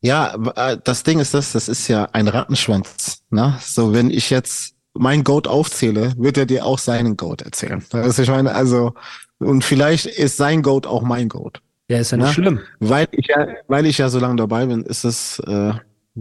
[0.00, 3.22] Ja, äh, das Ding ist das, das ist ja ein Rattenschwanz.
[3.30, 3.58] Ne?
[3.60, 7.84] So, wenn ich jetzt mein Goat aufzähle, wird er dir auch seinen Goat erzählen.
[7.92, 8.94] Also ich meine, also,
[9.38, 11.60] und vielleicht ist sein Goat auch mein Goat.
[11.90, 12.32] Ja, ist ja nicht Ne?
[12.34, 12.60] schlimm.
[12.80, 15.72] Weil ich ja, weil ich ja so lange dabei bin, ist es, äh,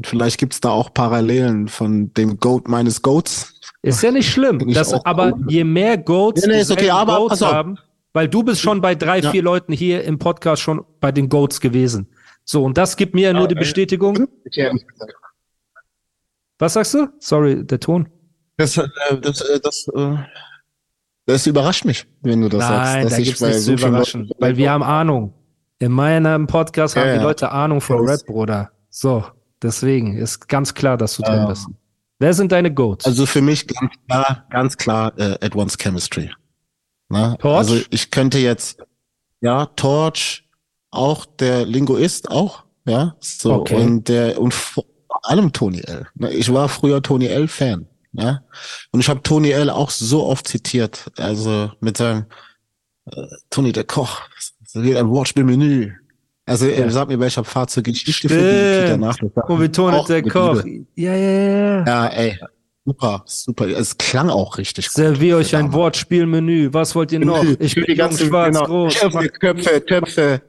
[0.04, 3.54] vielleicht gibt's da auch Parallelen von dem Goat meines Goats.
[3.84, 4.60] Ist ja nicht schlimm.
[4.74, 5.52] Das, aber gut.
[5.52, 7.78] je mehr Goats, Nee, nee, ist okay, aber Goats haben,
[8.14, 9.32] weil du bist schon bei drei, Ja.
[9.32, 12.08] vier Leuten hier im Podcast schon bei den Goats gewesen.
[12.50, 14.28] So, und das gibt mir ja nur die Bestätigung.
[16.58, 17.08] Was sagst du?
[17.20, 18.10] Sorry, der Ton.
[18.56, 18.88] Das, äh,
[19.22, 20.16] das, äh, das, äh,
[21.26, 22.94] das überrascht mich, wenn du das sagst.
[22.94, 25.34] Nein, da bei nichts zu überraschen, weil wir haben Ahnung.
[25.80, 27.24] In meinem Podcast Ja, haben die.
[27.24, 28.08] Leute Ahnung von.
[28.08, 28.72] Rap, Bruder.
[28.90, 29.26] So,
[29.62, 31.46] deswegen ist ganz klar, dass du drin Ja.
[31.48, 31.68] bist.
[32.18, 33.06] Wer sind deine Goats?
[33.06, 36.32] Also für mich ganz klar, ganz klar äh, Advanced Chemistry.
[37.10, 37.36] Ne?
[37.40, 37.58] Torch?
[37.58, 38.82] Also ich könnte jetzt,
[39.42, 40.47] ja, Torch,
[40.92, 43.76] auch der Linguist auch, ja, so Okay.
[43.76, 44.86] und der und vor
[45.24, 46.08] allem Tony L.
[46.16, 46.32] Ne?
[46.34, 48.42] Ich war früher Tony L Fan, ja,
[48.92, 52.26] und ich habe Tony L auch so oft zitiert, also mit seinem
[53.12, 54.22] äh, Tony der Koch,
[54.66, 55.92] so geht ein Wortspielmenü.
[56.46, 56.76] Also Ja.
[56.76, 59.02] er sagt mir, welcher Fahrzeuge Geschichte für die Peter Stimmt.
[59.36, 59.50] nach.
[59.50, 60.64] Und wie Tony der Koch.
[60.96, 61.86] Ja, ja, ja.
[61.86, 62.40] Ja, ey,
[62.86, 63.68] super, super.
[63.68, 64.90] Es klang auch richtig.
[64.90, 65.76] Servier euch ein Damals.
[65.76, 66.70] Wortspielmenü.
[66.72, 67.44] Was wollt ihr noch?
[67.60, 68.96] Ich bin ganzen, schwarz, genau, groß.
[68.96, 70.42] Köpfe, Köpfe, Töpfe.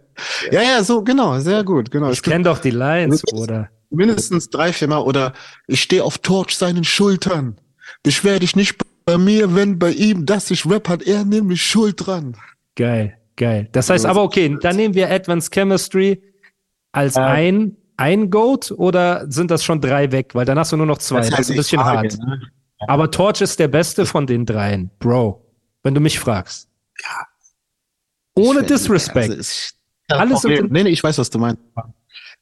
[0.51, 2.11] Ja, ja, so, genau, sehr gut, genau.
[2.11, 3.69] Ich kenne doch die Lines, Bruder.
[3.91, 5.33] mindestens drei, vier Mal oder
[5.67, 7.57] ich stehe auf Torch seinen Schultern.
[8.03, 12.07] Beschwer dich nicht bei mir, wenn bei ihm, dass ich Rap hat, er nämlich Schuld
[12.07, 12.37] dran.
[12.77, 13.69] Geil, geil.
[13.73, 16.23] Das heißt Also, aber, okay, dann nehmen wir Advanced Chemistry
[16.93, 20.35] als Äh, ein, ein Goat oder sind das schon drei weg?
[20.35, 21.21] Weil dann hast du nur noch zwei.
[21.21, 22.19] Das, ist ein bisschen hart.
[22.19, 22.41] ne?
[22.87, 25.45] Aber Torch ist der beste von den dreien, Bro.
[25.83, 26.69] Wenn du mich fragst.
[28.35, 29.75] Ohne Disrespect.
[30.09, 30.63] Alles okay.
[30.69, 31.61] Nee, nee, ich weiß, was du meinst.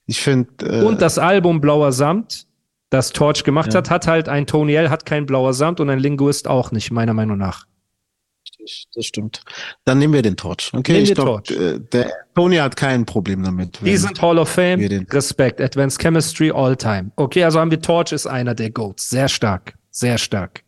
[0.06, 2.46] Ich finde, äh, Und das Album Blauer Samt,
[2.90, 3.78] das Torch gemacht Ja.
[3.78, 6.90] hat, hat halt ein Tony L, hat kein Blauer Samt und ein Linguist auch nicht,
[6.92, 7.66] meiner Meinung nach.
[8.94, 9.42] das stimmt.
[9.84, 10.70] Dann nehmen wir den Torch.
[10.72, 11.50] Okay, Nehmen ich glaube, Torch.
[11.58, 13.78] äh, der Tony hat kein Problem damit.
[13.84, 17.10] Die sind Hall of Fame, Respekt, Advanced Chemistry, All Time.
[17.16, 19.10] Okay, also haben wir Torch ist einer der Goats.
[19.10, 20.62] Sehr stark, sehr stark.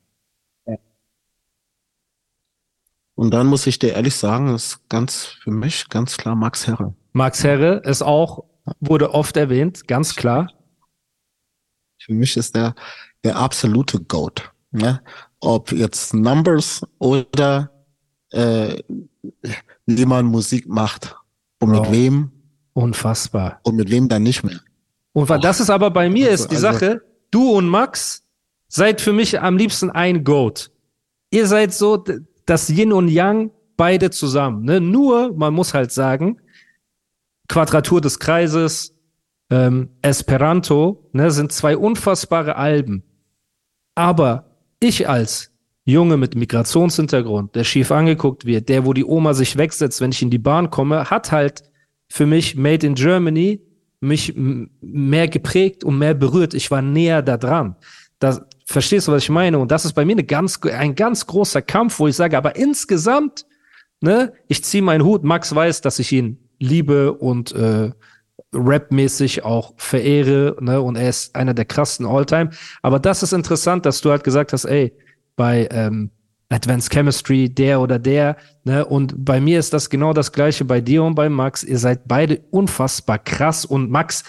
[3.18, 6.94] Und dann muss ich dir ehrlich sagen, ist ganz für mich ganz klar Max Herre.
[7.12, 8.44] Max Herre ist auch,
[8.78, 10.52] wurde oft erwähnt, ganz klar.
[12.00, 12.76] Für mich ist der
[13.24, 14.52] der absolute Goat.
[14.70, 15.02] Ne?
[15.40, 17.72] Ob jetzt Numbers oder
[18.30, 18.80] äh,
[19.86, 21.16] wie man Musik macht
[21.60, 21.80] und Wow.
[21.80, 22.30] mit wem
[22.72, 23.58] Unfassbar.
[23.64, 24.60] und mit wem dann nicht mehr.
[25.12, 27.02] Und weil das ist aber bei mir Also- ist die also- Sache,
[27.32, 28.22] du und Max
[28.68, 30.70] seid für mich am liebsten ein Goat.
[31.32, 32.04] Ihr seid so
[32.48, 34.64] das Yin und Yang, beide zusammen.
[34.64, 34.80] Ne?
[34.80, 36.40] Nur, man muss halt sagen,
[37.48, 38.94] Quadratur des Kreises,
[39.50, 43.02] ähm, Esperanto, ne, sind zwei unfassbare Alben.
[43.94, 45.50] Aber ich als
[45.84, 50.22] Junge mit Migrationshintergrund, der schief angeguckt wird, der, wo die Oma sich wegsetzt, wenn ich
[50.22, 51.62] in die Bahn komme, hat halt
[52.10, 53.60] für mich Made in Germany
[54.00, 56.54] mich mehr geprägt und mehr berührt.
[56.54, 57.76] Ich war näher da dran.
[58.18, 59.58] Das, verstehst du, was ich meine?
[59.58, 62.56] Und das ist bei mir eine ganz, ein ganz großer Kampf, wo ich sage, aber
[62.56, 63.46] insgesamt,
[64.00, 65.24] ne, ich ziehe meinen Hut.
[65.24, 67.90] Max weiß, dass ich ihn liebe und äh,
[68.52, 72.50] rapmäßig auch verehre, ne, und er ist einer der krassesten Alltime.
[72.82, 74.92] Aber das ist interessant, dass du halt gesagt hast, ey,
[75.34, 76.10] bei ähm,
[76.50, 80.82] Advanced Chemistry, der oder der, ne, und bei mir ist das genau das gleiche bei
[80.82, 81.64] dir und bei Max.
[81.64, 84.24] Ihr seid beide unfassbar krass und Max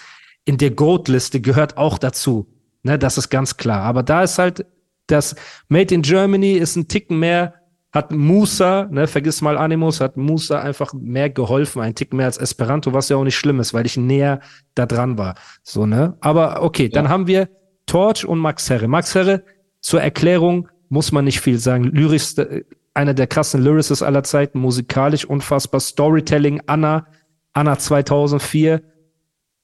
[0.46, 2.46] in der Goat-Liste gehört auch dazu.
[2.82, 3.82] Ne, das ist ganz klar.
[3.82, 4.66] Aber da ist halt
[5.06, 5.34] das
[5.68, 7.54] Made in Germany ist ein Ticken mehr,
[7.92, 12.38] hat Musa, ne, vergiss mal Animus, hat Musa einfach mehr geholfen, ein Ticken mehr als
[12.38, 14.40] Esperanto, was ja auch nicht schlimm ist, weil ich näher
[14.74, 15.34] da dran war.
[15.62, 16.16] So, ne?
[16.20, 17.48] Aber okay, dann haben wir
[17.86, 18.86] Torch und Max Herre.
[18.86, 19.42] Max Herre,
[19.80, 21.84] zur Erklärung muss man nicht viel sagen.
[21.84, 27.06] Lyrischste, einer der krassen Lyricists aller Zeiten, musikalisch unfassbar, Storytelling, Anna,
[27.52, 28.82] Anna 2004,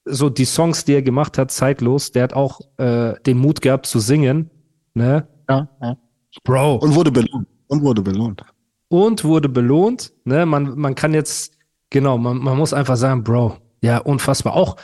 [0.09, 3.85] so die Songs, die er gemacht hat, zeitlos, der hat auch äh, den Mut gehabt
[3.85, 4.49] zu singen,
[4.93, 5.27] ne?
[5.49, 5.97] Ja, ja.
[6.43, 6.75] Bro.
[6.75, 7.47] Und wurde belohnt.
[7.67, 8.43] Und wurde belohnt.
[8.89, 10.13] und wurde belohnt.
[10.25, 10.45] Ne?
[10.45, 11.57] Man, man kann jetzt,
[11.89, 14.53] genau, man, man muss einfach sagen, Bro, ja, unfassbar.
[14.53, 14.77] Auch,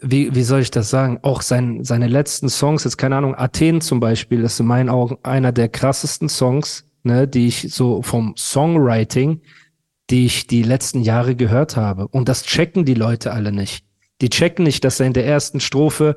[0.00, 1.18] wie, wie soll ich das sagen?
[1.22, 5.18] Auch sein, seine letzten Songs, jetzt keine Ahnung, Athen zum Beispiel, ist in meinen Augen
[5.22, 9.42] einer der krassesten Songs, ne, die ich so vom Songwriting,
[10.10, 12.08] die ich die letzten Jahre gehört habe.
[12.08, 13.84] Und das checken die Leute alle nicht.
[14.22, 16.16] Die checken nicht, dass er in der ersten Strophe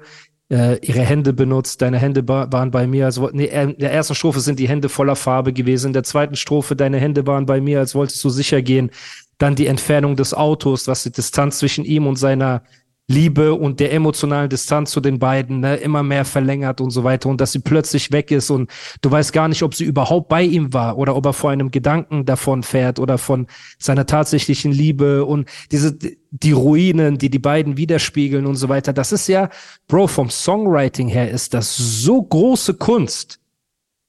[0.50, 4.40] äh, ihre Hände benutzt, deine Hände waren bei mir, also nee, in der ersten Strophe
[4.40, 7.80] sind die Hände voller Farbe gewesen, in der zweiten Strophe deine Hände waren bei mir,
[7.80, 8.92] als wolltest du sicher gehen.
[9.40, 12.62] Dann die Entfernung des Autos, was die Distanz zwischen ihm und seiner
[13.08, 17.30] Liebe und der emotionalen Distanz zu den beiden ne, immer mehr verlängert und so weiter
[17.30, 18.72] und dass sie plötzlich weg ist und
[19.02, 21.70] du weißt gar nicht, ob sie überhaupt bei ihm war oder ob er vor einem
[21.70, 23.46] Gedanken davon fährt oder von
[23.78, 25.96] seiner tatsächlichen Liebe und diese
[26.32, 28.92] die Ruinen, die die beiden widerspiegeln und so weiter.
[28.92, 29.50] Das ist ja,
[29.88, 33.40] Bro, vom Songwriting her ist das so große Kunst,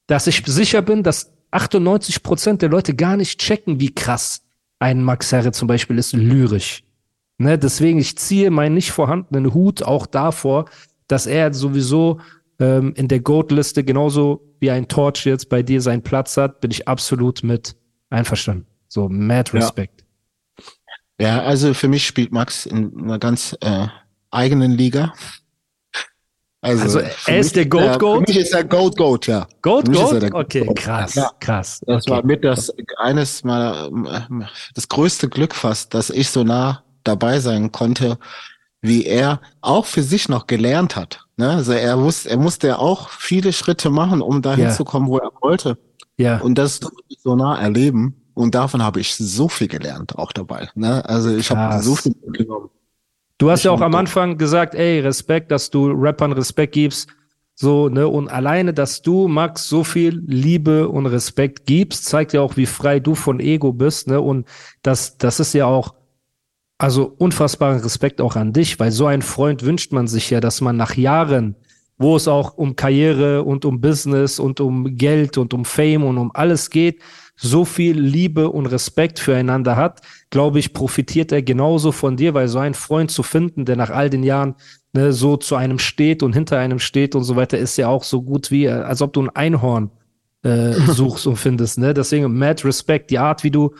[0.06, 4.40] dass ich sicher bin, dass 98 Prozent der Leute gar nicht checken, wie krass
[4.78, 6.85] ein Max Herre zum Beispiel ist lyrisch.
[7.38, 10.66] Ne, deswegen, ich ziehe meinen nicht vorhandenen Hut auch davor,
[11.06, 12.20] dass er sowieso
[12.58, 16.70] ähm, in der Goat-Liste genauso wie ein Torch jetzt bei dir seinen Platz hat, bin
[16.70, 17.76] ich absolut mit
[18.08, 18.66] einverstanden.
[18.88, 20.04] So, mad respect.
[21.20, 23.86] Ja, ja also für mich spielt Max in einer ganz äh,
[24.30, 25.12] eigenen Liga.
[26.62, 28.24] Also, also er ist der Goat Goat?
[28.24, 29.46] Für mich ist er Goat Goat, ja.
[29.60, 30.34] Goat Goat?
[30.34, 30.76] Okay, Goat.
[30.76, 31.30] krass, ja.
[31.38, 31.80] krass.
[31.86, 32.10] Das okay.
[32.10, 34.26] war mit das eines meiner,
[34.74, 38.18] das größte Glück fast, dass ich so nah dabei sein konnte,
[38.80, 41.26] wie er auch für sich noch gelernt hat.
[41.36, 41.50] Ne?
[41.50, 44.70] Also er wusste, er musste auch viele Schritte machen, um dahin ja.
[44.70, 45.78] zu kommen, wo er wollte.
[46.16, 46.38] Ja.
[46.38, 46.80] Und das
[47.18, 48.22] so nah erleben.
[48.34, 50.68] Und davon habe ich so viel gelernt, auch dabei.
[50.74, 51.04] Ne?
[51.08, 52.68] Also ich habe so viel genommen.
[53.38, 57.08] Du hast ich ja auch am Anfang gesagt, ey, Respekt, dass du Rappern Respekt gibst.
[57.58, 62.42] So, ne, und alleine, dass du, Max, so viel Liebe und Respekt gibst, zeigt ja
[62.42, 64.46] auch, wie frei du von Ego bist, ne, und
[64.82, 65.94] das, das ist ja auch
[66.78, 70.60] also unfassbaren Respekt auch an dich, weil so ein Freund wünscht man sich ja, dass
[70.60, 71.56] man nach Jahren,
[71.98, 76.18] wo es auch um Karriere und um Business und um Geld und um Fame und
[76.18, 77.00] um alles geht,
[77.36, 80.00] so viel Liebe und Respekt füreinander hat,
[80.30, 83.90] glaube ich, profitiert er genauso von dir, weil so einen Freund zu finden, der nach
[83.90, 84.54] all den Jahren
[84.92, 88.04] ne, so zu einem steht und hinter einem steht und so weiter, ist ja auch
[88.04, 89.90] so gut wie, als ob du ein Einhorn
[90.42, 91.78] äh, suchst und findest.
[91.78, 91.92] Ne?
[91.94, 93.74] Deswegen, mad Respekt, die Art, wie du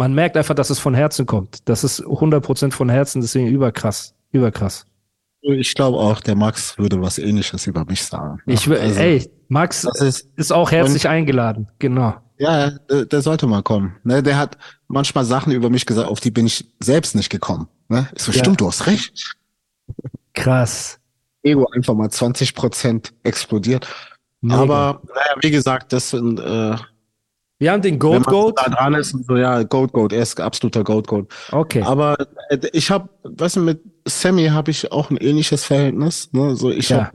[0.00, 1.68] man merkt einfach, dass es von Herzen kommt.
[1.68, 4.86] Das ist 100% von Herzen, deswegen überkrass, überkrass.
[5.42, 8.40] Ich glaube auch, der Max würde was ähnliches über mich sagen.
[8.46, 12.14] Ich will, also, ey, Max ist, ist, auch herzlich eingeladen, genau.
[12.38, 13.94] Ja, der, der, sollte mal kommen.
[14.02, 14.56] Ne, der hat
[14.88, 17.68] manchmal Sachen über mich gesagt, auf die bin ich selbst nicht gekommen.
[17.88, 18.08] Ne?
[18.16, 18.38] So, ja.
[18.38, 19.36] stimmt, du hast recht.
[20.32, 20.98] Krass.
[21.42, 23.86] Ego einfach mal 20% explodiert.
[24.40, 24.62] Mega.
[24.62, 26.76] Aber naja, wie gesagt, das sind äh,
[27.60, 28.58] wir haben den Goat Goat.
[28.58, 31.28] Da dran ist so, ja, Goat Goat, er ist absoluter Goat Goat.
[31.52, 31.82] Okay.
[31.82, 32.16] Aber
[32.48, 36.32] äh, ich habe, weißt du, mit Sammy habe ich auch ein ähnliches Verhältnis.
[36.32, 36.56] Ne?
[36.56, 37.04] So, ich ja.
[37.04, 37.10] habe,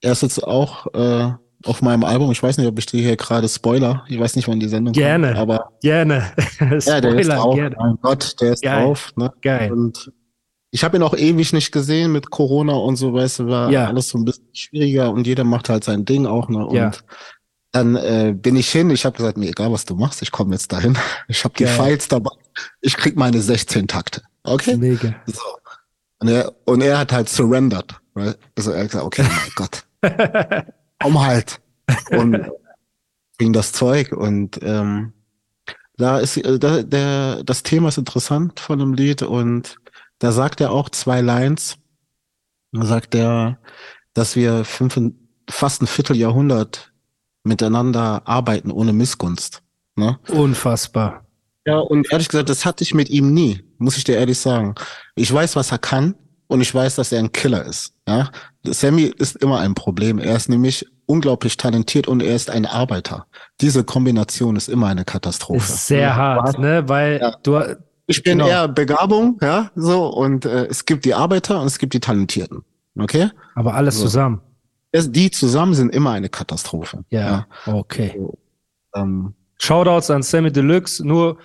[0.00, 1.32] er ist jetzt auch äh,
[1.64, 2.30] auf meinem Album.
[2.30, 4.04] Ich weiß nicht, ob ich dir hier gerade Spoiler.
[4.08, 5.38] Ich weiß nicht, wann die Sendung gerne, kommt.
[5.38, 6.32] Aber gerne.
[6.60, 7.56] ja, der ist drauf.
[7.56, 7.76] Gerne.
[7.80, 8.84] Mein Gott, der ist Geil.
[8.84, 9.12] drauf.
[9.16, 9.32] Ne?
[9.42, 9.72] Geil.
[9.72, 10.12] Und
[10.70, 13.88] ich habe ihn auch ewig nicht gesehen mit Corona und so, weißt du, war ja.
[13.88, 16.48] alles so ein bisschen schwieriger und jeder macht halt sein Ding auch.
[16.48, 16.64] Ne?
[16.64, 16.92] Und ja.
[17.72, 20.54] Dann äh, bin ich hin, ich habe gesagt, mir egal, was du machst, ich komme
[20.54, 20.98] jetzt dahin.
[21.28, 22.32] Ich habe die Files dabei.
[22.80, 24.22] Ich krieg meine 16 Takte.
[24.42, 24.76] Okay?
[24.76, 25.14] Mega.
[25.26, 25.40] So.
[26.18, 27.94] Und er, und er hat halt surrendered.
[28.14, 28.36] Right?
[28.56, 30.66] Also er hat gesagt, okay, oh mein Gott.
[31.00, 31.60] Komm halt.
[32.10, 32.50] Und
[33.38, 34.12] ging das Zeug.
[34.12, 35.12] Und ähm,
[35.96, 39.76] da ist äh, da, der, das Thema ist interessant von dem Lied und
[40.18, 41.78] da sagt er auch zwei Lines.
[42.72, 43.58] Da sagt er,
[44.12, 44.98] dass wir fünf,
[45.48, 46.89] fast ein Vierteljahrhundert
[47.44, 49.62] miteinander arbeiten ohne Missgunst.
[49.96, 50.18] Ne?
[50.28, 51.24] Unfassbar.
[51.66, 54.74] Ja, und ehrlich gesagt, das hatte ich mit ihm nie, muss ich dir ehrlich sagen.
[55.14, 56.14] Ich weiß, was er kann
[56.46, 57.94] und ich weiß, dass er ein Killer ist.
[58.08, 58.30] Ja?
[58.64, 60.18] Sammy ist immer ein Problem.
[60.18, 63.26] Er ist nämlich unglaublich talentiert und er ist ein Arbeiter.
[63.60, 65.58] Diese Kombination ist immer eine Katastrophe.
[65.58, 66.88] Ist sehr hart, ne?
[66.88, 67.36] Weil ja.
[67.42, 68.50] du ich bin genau.
[68.50, 72.64] eher Begabung, ja, so und äh, es gibt die Arbeiter und es gibt die Talentierten.
[72.98, 73.30] Okay?
[73.54, 74.02] Aber alles so.
[74.02, 74.40] zusammen
[74.92, 77.04] die zusammen sind immer eine Katastrophe.
[77.10, 77.74] Ja, ja.
[77.74, 78.14] okay.
[78.16, 78.38] So,
[78.94, 81.06] ähm, Shoutouts an Sammy Deluxe.
[81.06, 81.38] Nur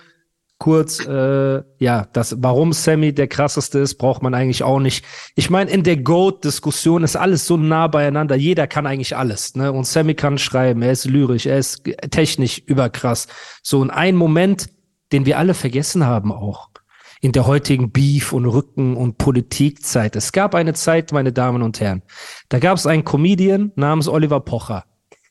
[0.58, 5.04] kurz, äh, ja, das, warum Sammy der krasseste ist, braucht man eigentlich auch nicht.
[5.34, 8.36] Ich meine, in der Goat-Diskussion ist alles so nah beieinander.
[8.36, 9.70] Jeder kann eigentlich alles, ne?
[9.70, 13.28] Und Sammy kann schreiben, er ist lyrisch, er ist technisch überkrass.
[13.62, 14.70] So in einem Moment,
[15.12, 16.70] den wir alle vergessen haben auch
[17.20, 20.16] in der heutigen Beef- und Rücken- und Politikzeit.
[20.16, 22.02] Es gab eine Zeit, meine Damen und Herren,
[22.48, 24.84] da gab es einen Comedian namens Oliver Pocher.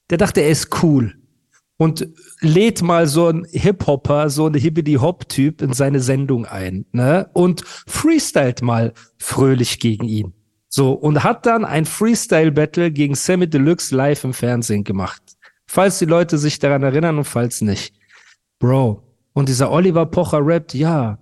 [0.09, 1.15] Der dachte, er ist cool.
[1.77, 2.07] und
[2.39, 7.29] lädt mal so einen Hip-Hopper, so einen Hibbidi-Hop-Typ in seine Sendung ein, ne?
[7.33, 10.33] Und freestylt mal fröhlich gegen ihn.
[10.69, 15.21] So, und hat dann ein Freestyle-Battle gegen Sammy Deluxe live im Fernsehen gemacht.
[15.67, 17.95] Falls die Leute sich daran erinnern und falls nicht.
[18.59, 19.01] Bro.
[19.33, 21.19] Und dieser Oliver Pocher rappt, ja,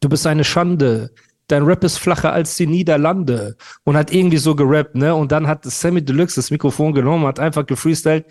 [0.00, 1.10] du bist eine Schande.
[1.48, 3.56] Dein Rap ist flacher als die Niederlande.
[3.84, 5.14] Und hat irgendwie so gerappt, ne?
[5.14, 8.26] Und dann hat Sammy Deluxe das Mikrofon genommen, hat einfach gefreestylt.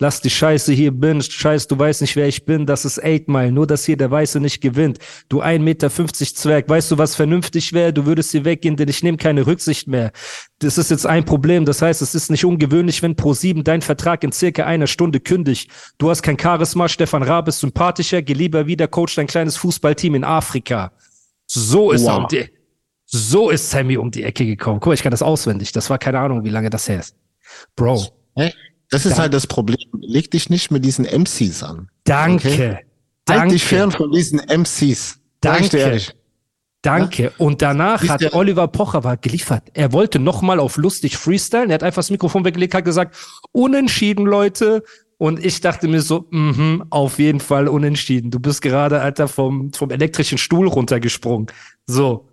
[0.00, 1.22] Lass die Scheiße hier bin.
[1.22, 2.66] Scheiß, du weißt nicht, wer ich bin.
[2.66, 3.52] Das ist Eight Mile.
[3.52, 4.98] Nur, dass hier der Weiße nicht gewinnt.
[5.28, 6.68] Du 1,50 Meter Zwerg.
[6.68, 7.92] Weißt du, was vernünftig wäre?
[7.92, 10.10] Du würdest hier weggehen, denn ich nehme keine Rücksicht mehr.
[10.58, 11.64] Das ist jetzt ein Problem.
[11.64, 15.70] Das heißt, es ist nicht ungewöhnlich, wenn Pro7 dein Vertrag in circa einer Stunde kündigt.
[15.98, 16.88] Du hast kein Charisma.
[16.88, 18.20] Stefan Raab ist sympathischer.
[18.20, 20.90] Geh lieber wieder Coach dein kleines Fußballteam in Afrika.
[21.54, 22.10] So ist wow.
[22.10, 22.50] er um die,
[23.06, 24.80] so ist Sammy um die Ecke gekommen.
[24.80, 25.72] Guck mal, ich kann das auswendig.
[25.72, 27.16] Das war keine Ahnung, wie lange das her ist.
[27.76, 28.04] Bro.
[28.36, 28.52] Hä?
[28.90, 29.22] Das ist Danke.
[29.22, 29.78] halt das Problem.
[30.00, 31.88] Leg dich nicht mit diesen MCs an.
[32.04, 32.48] Danke.
[32.48, 32.78] Okay?
[33.24, 33.40] Danke.
[33.40, 35.20] Halt dich fern von diesen MCs.
[35.40, 36.00] Danke.
[36.82, 37.32] Danke.
[37.38, 39.62] Und danach hat Oliver Pocher war geliefert.
[39.72, 41.70] Er wollte nochmal auf lustig freestylen.
[41.70, 43.16] Er hat einfach das Mikrofon weggelegt, hat gesagt,
[43.52, 44.82] unentschieden, Leute.
[45.18, 48.30] Und ich dachte mir so, mh, auf jeden Fall unentschieden.
[48.30, 51.46] Du bist gerade, Alter, vom, vom elektrischen Stuhl runtergesprungen.
[51.86, 52.28] So.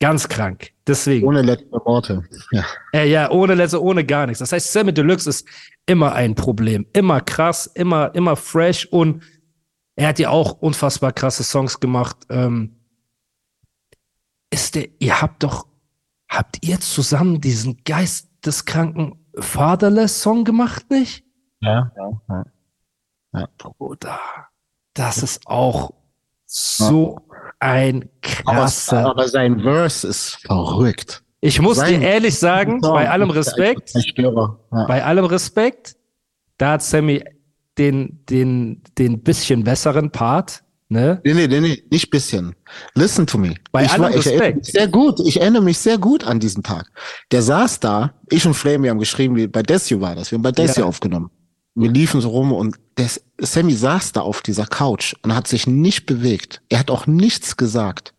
[0.00, 0.72] Ganz krank.
[0.86, 1.26] Deswegen.
[1.26, 2.24] Ohne letzte Worte.
[2.50, 2.64] Ja.
[2.92, 4.40] Äh, ja, ohne letzte, ohne gar nichts.
[4.40, 5.48] Das heißt, Sammy Deluxe ist
[5.86, 6.84] immer ein Problem.
[6.92, 9.22] Immer krass, immer, immer fresh und
[9.96, 12.18] er hat ja auch unfassbar krasse Songs gemacht.
[12.28, 12.76] Ähm,
[14.50, 15.66] ist der, ihr habt doch,
[16.28, 21.23] habt ihr zusammen diesen geisteskranken Fatherless-Song gemacht, nicht?
[21.64, 22.44] Ja, ja,
[23.32, 23.48] ja.
[23.58, 24.20] Bruder,
[24.92, 25.92] das ist auch
[26.44, 27.18] so
[27.58, 29.00] ein krasser.
[29.00, 31.22] Aber, aber, sein Verse ist verrückt.
[31.40, 34.84] Ich muss sein dir ehrlich sagen, bei allem Respekt, ja.
[34.86, 35.96] bei allem Respekt,
[36.58, 37.22] da hat Sammy
[37.76, 40.62] den, den, den bisschen besseren Part.
[40.88, 41.20] Ne?
[41.24, 42.54] Nee, nee, nee, nee, nicht bisschen.
[42.94, 43.54] Listen to me.
[43.72, 44.66] Bei ich allem war, ich Respekt.
[44.66, 45.18] sehr gut.
[45.26, 46.90] Ich erinnere mich sehr gut an diesen Tag.
[47.32, 50.30] Der saß da, ich und Flame, wir haben geschrieben, wie bei Desio war das.
[50.30, 50.88] Wir haben bei Desio ja.
[50.88, 51.30] aufgenommen.
[51.74, 55.66] Wir liefen so rum und der Sammy saß da auf dieser Couch und hat sich
[55.66, 56.62] nicht bewegt.
[56.68, 58.14] Er hat auch nichts gesagt.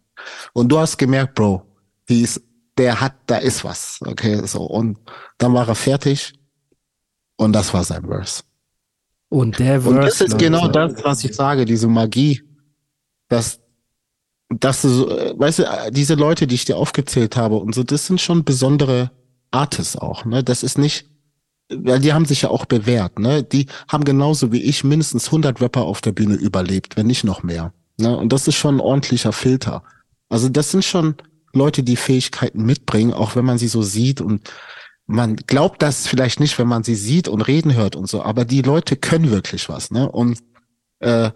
[0.54, 1.64] Und du hast gemerkt, Bro,
[2.10, 2.42] die ist,
[2.78, 4.00] der hat, da ist was.
[4.06, 4.64] Okay, so.
[4.64, 5.00] Und
[5.38, 6.34] dann war er fertig
[7.38, 8.44] und das war sein Verse.
[9.30, 9.90] Und der Verse.
[9.90, 12.42] Und das ist genau das, was ich sage, diese Magie,
[13.30, 13.62] dass,
[14.50, 18.20] dass du weißt du, diese Leute, die ich dir aufgezählt habe und so, das sind
[18.20, 19.12] schon besondere
[19.52, 20.44] Artists auch, ne?
[20.44, 21.10] Das ist nicht,
[21.70, 23.44] weil die haben sich ja auch bewährt, ne?
[23.44, 27.44] Die haben genauso wie ich mindestens 100 Rapper auf der Bühne überlebt, wenn nicht noch
[27.44, 27.74] mehr.
[27.98, 28.16] Ne?
[28.16, 29.84] Und das ist schon ein ordentlicher Filter.
[30.30, 31.16] Also das sind schon
[31.54, 34.52] Leute, die Fähigkeiten mitbringen, auch wenn man sie so sieht und
[35.08, 38.44] man glaubt das vielleicht nicht, wenn man sie sieht und reden hört und so, aber
[38.44, 40.12] die Leute können wirklich was, ne?
[40.12, 40.40] Und
[41.00, 41.30] äh,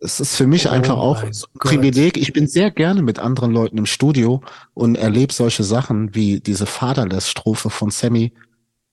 [0.00, 2.16] es ist für mich oh einfach auch ein Privileg.
[2.16, 4.42] Ich bin sehr gerne mit anderen Leuten im Studio
[4.74, 8.32] und erlebe solche Sachen wie diese Fatherless-Strophe von Sammy,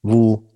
[0.05, 0.47] wo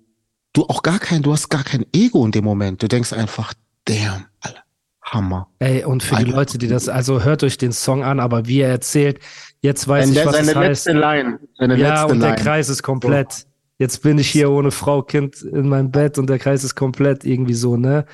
[0.52, 2.82] du auch gar kein, du hast gar kein Ego in dem Moment.
[2.82, 3.52] Du denkst einfach,
[3.84, 4.62] damn, Alter,
[5.02, 5.48] Hammer.
[5.58, 6.24] Ey, und für Alter.
[6.24, 9.18] die Leute, die das, also hört euch den Song an, aber wie er erzählt,
[9.60, 11.00] jetzt weiß seine, ich, was seine es letzte heißt.
[11.00, 11.40] Line.
[11.58, 12.42] Seine ja, letzte und der Line.
[12.42, 13.46] Kreis ist komplett.
[13.78, 17.24] Jetzt bin ich hier ohne Frau, Kind in meinem Bett und der Kreis ist komplett
[17.24, 18.04] irgendwie so, ne?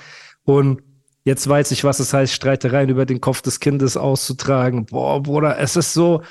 [0.44, 0.80] Und
[1.24, 4.86] jetzt weiß ich, was es heißt, Streitereien über den Kopf des Kindes auszutragen.
[4.86, 6.22] Boah, Bruder, es ist so,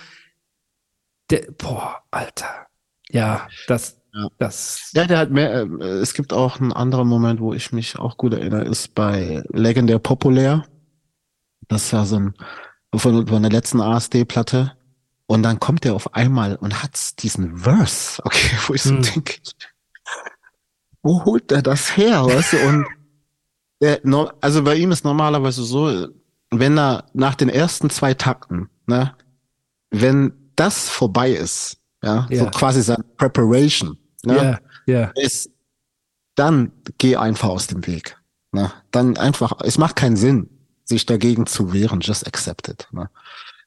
[1.29, 2.67] der, boah, Alter.
[3.09, 4.29] Ja, das, Ja.
[4.37, 7.99] das, Ja, der hat mehr, äh, es gibt auch einen anderen Moment, wo ich mich
[7.99, 10.65] auch gut erinnere, ist bei Legendär Populär.
[11.67, 12.33] Das ist ja so ein,
[12.95, 14.71] von, von der letzten ASD-Platte.
[15.27, 19.01] Und dann kommt er auf einmal und hat diesen Verse, okay, wo ich so Hm.
[19.01, 19.33] denke,
[21.03, 22.57] wo holt er das her, weißt du?
[22.67, 22.85] Und
[23.81, 23.99] der,
[24.41, 26.07] also bei ihm ist normalerweise so,
[26.51, 29.13] wenn er nach den ersten zwei Takten, ne,
[29.91, 32.51] wenn das vorbei ist, ja, so Ja.
[32.51, 35.11] quasi seine Preparation, ne, ja, ja.
[35.15, 35.49] ist,
[36.35, 38.17] dann geh einfach aus dem Weg.
[38.51, 38.71] Ne?
[38.91, 40.49] Dann einfach, es macht keinen Sinn,
[40.83, 42.87] sich dagegen zu wehren, just accept it.
[42.91, 43.09] Ne?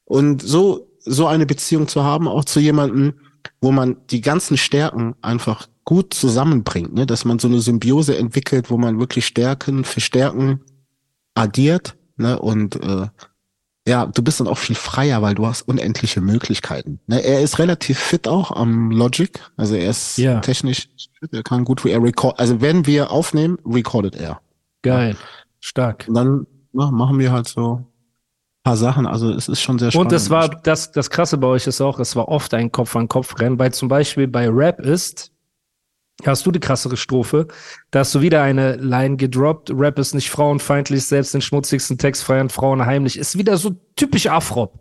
[0.04, 3.14] Und so, so eine Beziehung zu haben, auch zu jemandem,
[3.60, 7.06] wo man die ganzen Stärken einfach gut zusammenbringt, ne?
[7.06, 10.60] dass man so eine Symbiose entwickelt, wo man wirklich Stärken für Stärken
[11.34, 12.38] addiert, ne?
[12.38, 13.06] Und äh,
[13.88, 17.00] ja, du bist dann auch viel freier, weil du hast unendliche Möglichkeiten.
[17.06, 17.22] Ne?
[17.24, 20.40] Er ist relativ fit auch am Logic, also er ist Ja.
[20.40, 24.40] technisch fit, er kann gut, er record, also wenn wir aufnehmen, recordet er.
[24.82, 25.16] Geil.
[25.60, 26.04] Stark.
[26.08, 27.86] Und dann ja, machen wir halt so ein
[28.62, 30.12] paar Sachen, also es ist schon sehr spannend.
[30.12, 33.58] Und es war, das, das Krasse bei euch ist auch, es war oft ein Kopf-an-Kopf-Rennen,
[33.58, 35.32] weil zum Beispiel bei Rap ist,
[36.26, 37.46] hast du die krassere Strophe.
[37.90, 39.70] Da hast du wieder eine Line gedroppt.
[39.72, 43.18] Rap ist nicht frauenfeindlich, selbst den schmutzigsten Text feiern Frauen heimlich.
[43.18, 44.80] Ist wieder so typisch Afrop.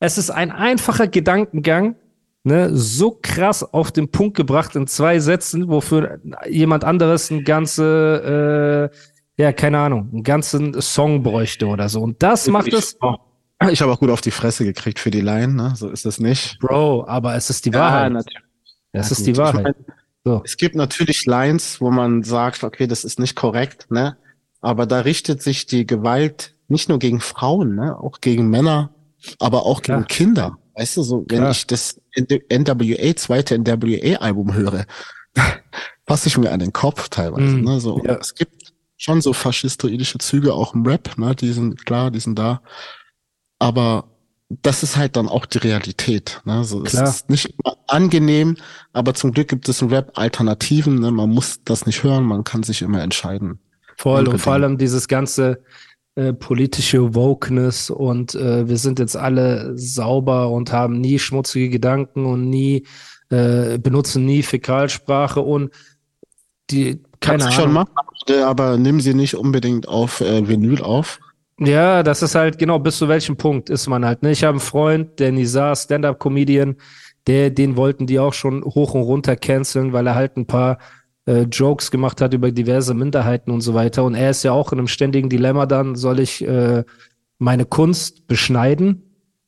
[0.00, 1.96] Es ist ein einfacher Gedankengang,
[2.42, 8.90] ne, so krass auf den Punkt gebracht in zwei Sätzen, wofür jemand anderes ein ganze,
[8.92, 12.00] äh, ja, keine Ahnung, einen ganzen Song bräuchte oder so.
[12.02, 12.96] Und das macht ich, es.
[13.70, 15.72] Ich habe auch gut auf die Fresse gekriegt für die Line, ne?
[15.76, 16.58] So ist es nicht.
[16.58, 18.12] Bro, aber es ist die Wahrheit.
[18.12, 18.42] natürlich.
[18.92, 19.26] es Ja, ist gut.
[19.26, 19.62] die Ich Wahrheit.
[19.62, 19.74] mein,
[20.24, 20.40] So.
[20.44, 24.16] Es gibt natürlich Lines, wo man sagt, okay, das ist nicht korrekt, ne?
[24.60, 27.98] Aber da richtet sich die Gewalt nicht nur gegen Frauen, ne?
[27.98, 28.94] Auch gegen Männer,
[29.38, 29.98] aber auch Klar.
[29.98, 30.58] gegen Kinder.
[30.74, 31.50] Weißt du, so, wenn Klar.
[31.50, 34.86] ich das NWA, zweite NWA-Album höre,
[36.06, 37.80] fasse ich mir an den Kopf teilweise, Mm, ne?
[37.80, 38.14] So, ja.
[38.14, 41.34] es gibt schon so faschistoidische Züge auch im Rap, ne?
[41.34, 42.62] Die sind klar, die sind da.
[43.58, 44.08] Aber
[44.48, 46.40] das ist halt dann auch die Realität.
[46.44, 46.64] Ne?
[46.64, 47.54] So, es ist nicht
[47.86, 48.56] angenehm,
[48.92, 51.00] aber zum Glück gibt es im Rap Alternativen.
[51.00, 51.10] Ne?
[51.10, 53.58] Man muss das nicht hören, man kann sich immer entscheiden.
[53.96, 55.62] Voll und vor allem dieses ganze
[56.16, 62.26] äh, politische Wokeness und äh, wir sind jetzt alle sauber und haben nie schmutzige Gedanken
[62.26, 62.86] und nie
[63.30, 65.72] äh, benutzen nie Fäkalsprache und
[66.70, 67.88] die keine Kannst du schon Ahnung.
[68.28, 71.18] machen, aber nimm sie nicht unbedingt auf äh, Vinyl auf.
[71.58, 74.22] Ja, das ist halt genau, bis zu welchem Punkt ist man halt.
[74.22, 74.32] Ne?
[74.32, 76.76] Ich habe einen Freund, der Nizar, Stand-up-Comedian,
[77.26, 80.78] der, den wollten die auch schon hoch und runter canceln, weil er halt ein paar
[81.26, 84.04] äh, Jokes gemacht hat über diverse Minderheiten und so weiter.
[84.04, 86.84] Und er ist ja auch in einem ständigen Dilemma dann, soll ich äh,
[87.38, 89.02] meine Kunst beschneiden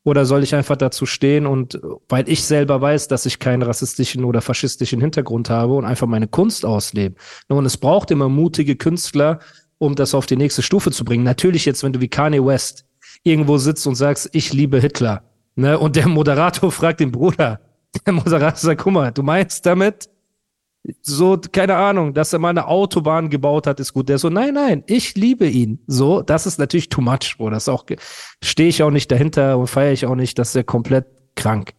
[0.05, 3.63] oder soll ich einfach dazu stehen und äh, weil ich selber weiß, dass ich keinen
[3.63, 7.19] rassistischen oder faschistischen Hintergrund habe und einfach meine Kunst ausleben.
[7.49, 9.41] Und es braucht immer mutige Künstler,
[9.79, 11.25] um das auf die nächste Stufe zu bringen.
[11.25, 12.87] Natürlich jetzt, wenn du wie Kanye West
[13.23, 15.23] irgendwo sitzt und sagst, ich liebe Hitler,
[15.55, 17.61] ne, und der Moderator fragt den Bruder,
[18.05, 20.09] der Moderator sagt, guck mal, du meinst damit,
[21.03, 24.09] so, keine Ahnung, dass er mal eine Autobahn gebaut hat, ist gut.
[24.09, 25.81] Der so, nein, nein, ich liebe ihn.
[25.87, 27.51] So, das ist natürlich too much, Bro.
[27.51, 27.85] Das auch,
[28.43, 31.73] stehe ich auch nicht dahinter und feiere ich auch nicht, dass er komplett krank.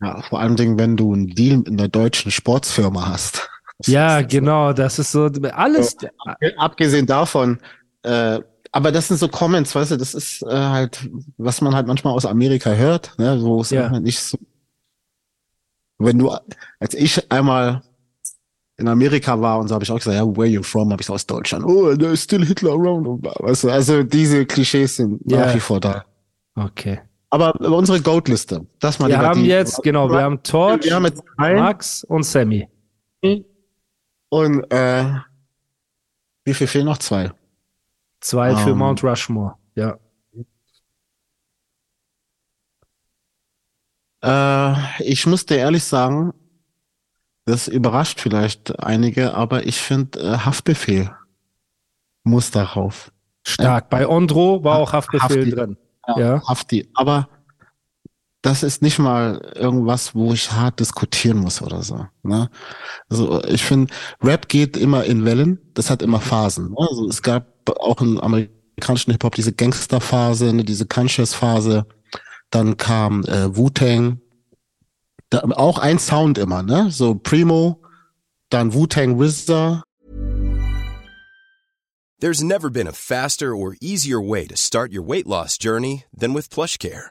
[0.00, 3.48] Ja, vor allem, Dingen, wenn du einen Deal in der deutschen Sportsfirma hast.
[3.84, 5.96] Ja, genau, das ist so, alles,
[6.56, 7.58] Abgesehen davon,
[8.02, 8.40] äh,
[8.72, 12.14] aber das sind so Comments, weißt du, das ist äh, halt, was man halt manchmal
[12.14, 13.90] aus Amerika hört, ne, wo es Ja.
[13.90, 14.38] halt nicht so.
[15.98, 16.30] Wenn du,
[16.78, 17.82] als ich einmal
[18.78, 20.90] in Amerika war und so habe ich auch gesagt, ja, where you from?
[20.92, 21.64] Habe ich so aus Deutschland.
[21.64, 23.24] Oh, there's still Hitler around.
[23.24, 25.46] Weißt du, also diese Klischees sind Ja.
[25.46, 26.04] nach wie vor da.
[26.56, 27.00] okay.
[27.30, 31.06] Aber unsere Goat-Liste, das mal Wir haben die- jetzt, genau, wir haben Torch, wir haben
[31.06, 32.68] jetzt Max und Sammy.
[34.36, 35.14] Und äh,
[36.44, 36.98] wie viel fehlen noch?
[36.98, 37.32] Zwei.
[38.20, 38.78] Zwei für Ähm.
[38.78, 39.54] Mount Rushmore.
[39.74, 39.98] Ja.
[44.22, 46.34] Äh, ich muss dir ehrlich sagen,
[47.46, 51.10] das überrascht vielleicht einige, aber ich finde äh, Haftbefehl
[52.22, 53.12] muss darauf.
[53.46, 53.88] Stark.
[53.88, 55.50] Bei Ondro war auch Haftbefehl Hafti.
[55.50, 55.76] drin.
[56.16, 56.42] Ja.
[56.46, 56.90] Hafti.
[56.94, 57.28] Aber
[58.42, 62.06] das ist nicht mal irgendwas, wo ich hart diskutieren muss oder so.
[62.22, 62.48] Ne?
[63.08, 65.58] Also ich finde, Rap geht immer in Wellen.
[65.74, 66.70] Das hat immer Phasen.
[66.70, 66.76] Ne?
[66.78, 70.64] Also es gab auch im amerikanischen Hip-Hop diese Gangster-Phase, ne?
[70.64, 71.86] diese Conscious-Phase.
[72.50, 74.20] Dann kam äh, Wu-Tang.
[75.30, 76.92] Da, auch ein Sound immer, ne?
[76.92, 77.82] So Primo,
[78.48, 79.82] dann Wu-Tang RZA.
[82.20, 86.32] There's never been a faster or easier way to start your weight loss journey than
[86.32, 87.10] with PlushCare.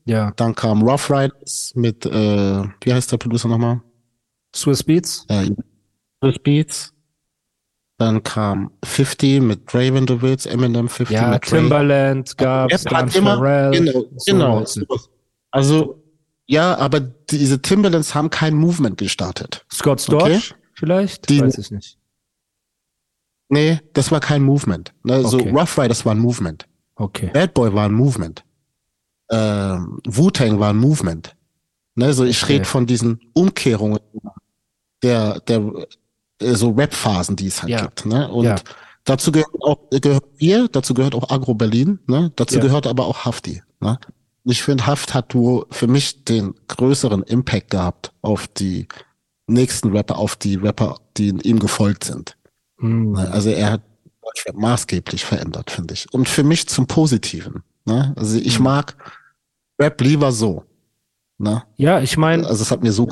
[0.05, 0.31] Ja.
[0.35, 3.81] Dann kam Rough Riders mit, äh, wie heißt der Producer nochmal?
[4.55, 5.25] Swiss Beats.
[5.29, 5.51] Äh,
[6.23, 6.93] Swiss Beats.
[7.97, 10.47] Dann kam 50 mit du willst.
[10.47, 11.43] Eminem 50 Ja, mit.
[11.43, 13.71] Timberland gab's, Rap dann immer, Pharrell.
[13.71, 14.65] genau, so genau.
[15.51, 16.03] Also,
[16.47, 19.65] Ja, aber diese Timberlands haben kein Movement gestartet.
[19.71, 20.61] Scott Storch Okay.
[20.73, 21.29] vielleicht?
[21.29, 21.97] Die- Weiß ich nicht.
[23.49, 24.93] Nee, das war kein Movement.
[25.03, 25.21] Ne?
[25.25, 25.51] So Okay.
[25.51, 26.67] Rough Riders war ein Movement.
[26.95, 27.29] Okay.
[27.33, 28.43] Bad Boy war ein Movement.
[29.31, 31.35] Ähm, Wu-Tang war ein Movement.
[31.95, 32.13] Ne?
[32.13, 32.53] So ich Okay.
[32.53, 33.99] rede von diesen Umkehrungen
[35.03, 35.87] der, der
[36.41, 37.81] äh, so Rap-Phasen, die es halt Ja.
[37.81, 38.05] gibt.
[38.05, 38.29] Ne?
[38.29, 38.55] Und Ja.
[39.05, 42.31] dazu gehört auch gehört wir, dazu gehört auch Agro Berlin, ne?
[42.35, 42.61] Dazu Ja.
[42.61, 43.61] gehört aber auch Hafti.
[43.79, 43.99] Ne?
[44.43, 48.87] Ich finde, Haft hat wo für mich den größeren Impact gehabt auf die
[49.47, 52.37] nächsten Rapper, auf die Rapper, die ihm gefolgt sind.
[52.79, 53.11] Hm.
[53.13, 53.31] Ne?
[53.31, 53.81] Also er hat
[54.53, 56.11] maßgeblich verändert, finde ich.
[56.13, 57.63] Und für mich zum Positiven.
[57.85, 58.13] Ne?
[58.15, 58.65] Also ich Mhm.
[58.65, 58.95] mag
[59.81, 60.63] Rap lieber so.
[61.37, 61.63] Ne?
[61.77, 63.07] Ja, ich meine, Also es hat mir so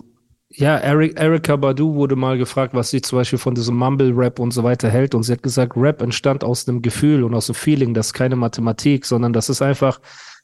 [0.52, 4.50] ja, Eric, Erika Badu wurde mal gefragt, was sie zum Beispiel von diesem Mumble-Rap und
[4.52, 5.14] so weiter hält.
[5.14, 7.94] Und sie hat gesagt, Rap entstand aus dem Gefühl und aus dem Feeling.
[7.94, 10.02] Das ist keine Mathematik, sondern das ist einfach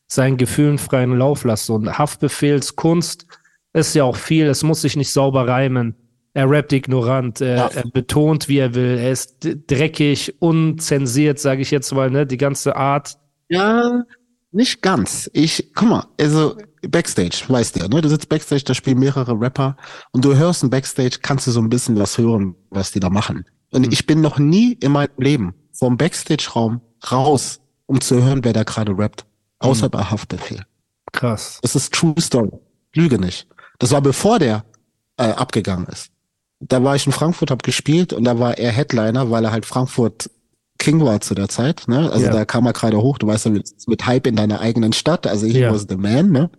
[0.08, 1.72] seinen Gefühlen freien Lauf lassen.
[1.74, 3.26] Und Haftbefehlskunst
[3.74, 4.46] ist ja auch viel.
[4.46, 5.96] Es muss sich nicht sauber reimen.
[6.36, 7.68] Er rappt ignorant, er, Ja.
[7.74, 8.98] er betont, wie er will.
[9.00, 12.28] Er ist dreckig, unzensiert, sage ich jetzt mal, ne?
[12.28, 13.18] Die ganze Art.
[13.50, 14.04] Ja,
[14.56, 15.30] nicht ganz.
[15.34, 18.02] Ich, guck mal, also Backstage, weißt du ja, ne?
[18.02, 19.76] Du sitzt Backstage, da spielen mehrere Rapper
[20.12, 23.10] und du hörst ein Backstage, kannst du so ein bisschen was hören, was die da
[23.10, 23.46] machen.
[23.72, 23.92] Und Hm.
[23.92, 28.64] ich bin noch nie in meinem Leben vom Backstage-Raum raus, um zu hören, wer da
[28.64, 29.26] gerade rappt.
[29.60, 29.92] Außer Hm.
[29.92, 30.64] bei Haftbefehl.
[31.12, 31.60] Krass.
[31.62, 32.52] Das ist True Story.
[32.94, 33.48] Lüge nicht.
[33.80, 34.64] Das war bevor der
[35.18, 36.10] äh, abgegangen ist.
[36.60, 39.66] Da war ich in Frankfurt, hab gespielt und da war er Headliner, weil er halt
[39.66, 40.30] Frankfurt
[40.78, 41.84] King war zu der Zeit.
[41.88, 42.12] Ne?
[42.12, 42.32] Also Ja.
[42.32, 43.18] da kam er gerade hoch.
[43.18, 45.26] Du weißt ja, mit, mit Hype in deiner eigenen Stadt.
[45.28, 45.72] Also he Ja.
[45.74, 46.32] was the man.
[46.32, 46.50] Ne?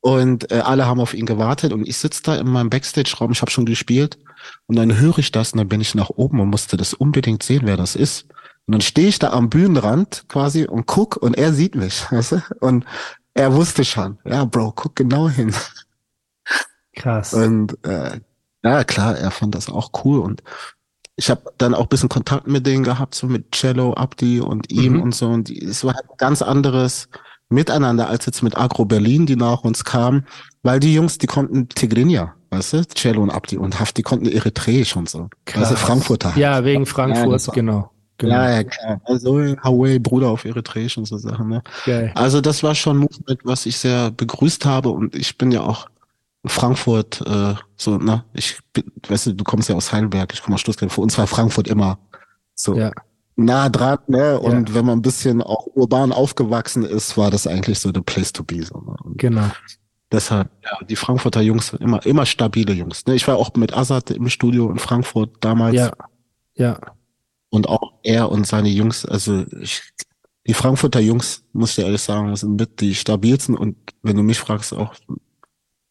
[0.00, 3.32] Und äh, alle haben auf ihn gewartet und ich sitze da in meinem Backstage-Raum.
[3.32, 4.18] Ich habe schon gespielt
[4.66, 7.42] und dann höre ich das und dann bin ich nach oben und musste das unbedingt
[7.44, 8.24] sehen, wer das ist.
[8.66, 12.32] Und dann stehe ich da am Bühnenrand quasi und guck und er sieht mich, weißt
[12.32, 12.42] du?
[12.60, 12.84] Und
[13.34, 15.54] er wusste schon, ja, Bro, guck genau hin.
[16.96, 17.32] Krass.
[17.32, 18.20] Und äh,
[18.64, 20.18] ja, klar, er fand das auch cool.
[20.20, 20.42] Und
[21.22, 24.72] ich habe dann auch ein bisschen Kontakt mit denen gehabt, so mit Cello, Abdi und
[24.72, 25.02] ihm Mhm.
[25.02, 25.28] und so.
[25.28, 27.08] Und die, es war halt ein ganz anderes
[27.48, 30.26] Miteinander als jetzt mit Agro Berlin, die nach uns kamen,
[30.64, 34.26] weil die Jungs, die konnten Tigrinya, weißt du, Cello und Abdi und Haft, die konnten
[34.26, 35.28] Eritreisch und so.
[35.54, 36.30] Weißt du, Frankfurter.
[36.30, 36.38] halt.
[36.38, 37.90] Ja, wegen Frankfurt, war- genau.
[38.18, 38.34] genau.
[38.34, 39.00] Ja, ja, klar.
[39.04, 41.62] Also Hawaii, Bruder auf Eritreisch und so Sachen, ne?
[41.86, 42.10] Geil.
[42.16, 45.60] Also das war schon ein Movement, was ich sehr begrüßt habe und ich bin ja
[45.60, 45.86] auch
[46.46, 50.54] Frankfurt äh, so, ne, ich bin, weißt du, du kommst ja aus Heidelberg, ich komme
[50.54, 51.98] aus Stuttgart, für uns war Frankfurt immer
[52.54, 52.90] so Ja.
[53.36, 57.78] nah dran, ne, und wenn man ein bisschen auch urban aufgewachsen ist, war das eigentlich
[57.78, 58.96] so the place to be, so, ne?
[59.16, 59.46] Genau.
[60.10, 63.72] deshalb, ja, die Frankfurter Jungs sind immer, immer stabile Jungs, ne, ich war auch mit
[63.76, 65.92] Azad im Studio in Frankfurt damals Ja.
[66.54, 66.78] Ja.
[67.50, 69.80] und auch er und seine Jungs, also ich,
[70.46, 74.40] die Frankfurter Jungs, muss ich ehrlich sagen, sind mit die stabilsten und wenn du mich
[74.40, 74.92] fragst, auch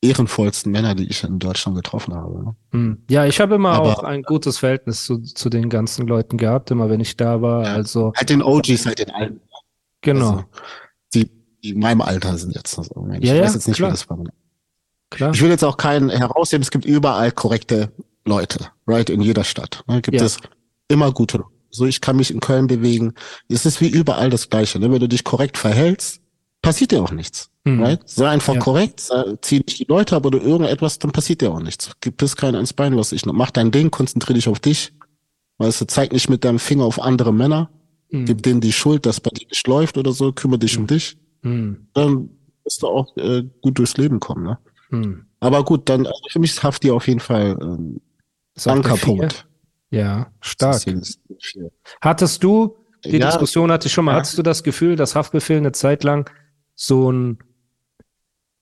[0.02, 2.44] ehrenvollsten Männer, die ich in Deutschland getroffen habe.
[2.44, 2.56] ne?
[2.72, 3.04] Hm.
[3.10, 6.72] Ja, ich habe immer Aber- auch ein gutes Verhältnis zu, zu den ganzen Leuten gehabt,
[6.72, 7.64] immer wenn ich da war.
[7.66, 7.74] Ja.
[7.74, 9.42] Also, Halt den OGs, halt den alten.
[10.02, 10.30] genau.
[10.32, 10.44] Also,
[11.14, 11.30] die,
[11.64, 12.78] die in meinem Alter sind jetzt.
[12.78, 13.90] Also, ich Ja, weiß jetzt nicht, klar.
[13.90, 14.18] wie das war.
[15.12, 15.34] Klar.
[15.34, 17.92] Ich will jetzt auch keinen herausheben, es gibt überall korrekte
[18.26, 19.84] Leute, right, in jeder Stadt.
[19.88, 20.26] Ne, gibt Ja.
[20.26, 20.38] es
[20.88, 21.44] immer gute.
[21.70, 23.14] So, ich kann mich in Köln bewegen.
[23.50, 24.80] Es ist wie überall das Gleiche.
[24.80, 24.92] Ne?
[24.92, 26.21] Wenn du dich korrekt verhältst,
[26.62, 27.50] passiert dir auch nichts.
[27.66, 27.82] Hm.
[27.84, 28.02] Right?
[28.06, 28.60] Sei einfach Ja.
[28.60, 29.08] korrekt,
[29.42, 31.92] zieh nicht die Leute ab oder irgendetwas, dann passiert dir auch nichts.
[32.02, 33.34] Gib es keinen ans Bein, was ich noch.
[33.34, 34.94] Mach dein Ding, konzentrier dich auf dich.
[35.60, 37.70] Weißt du, zeig nicht mit deinem Finger auf andere Männer.
[38.10, 38.26] Hm.
[38.26, 40.32] Gib denen die Schuld, dass bei dir nicht läuft oder so.
[40.34, 41.18] Kümmere dich um dich.
[41.44, 41.88] Hm.
[41.94, 42.30] Dann
[42.64, 44.44] wirst du auch äh, gut durchs Leben kommen.
[44.44, 44.58] Ne?
[44.90, 45.26] Hm.
[45.40, 48.02] Aber gut, dann also für mich ist Hafti auf jeden Fall ähm,
[48.66, 49.48] Ankerpunkt.
[49.92, 50.82] Ja, stark.
[52.02, 53.28] Hattest du, die Ja.
[53.28, 54.18] Diskussion hatte ich schon mal, Ja.
[54.18, 56.30] hattest du das Gefühl, dass Haftbefehl eine Zeit lang
[56.76, 57.38] so ein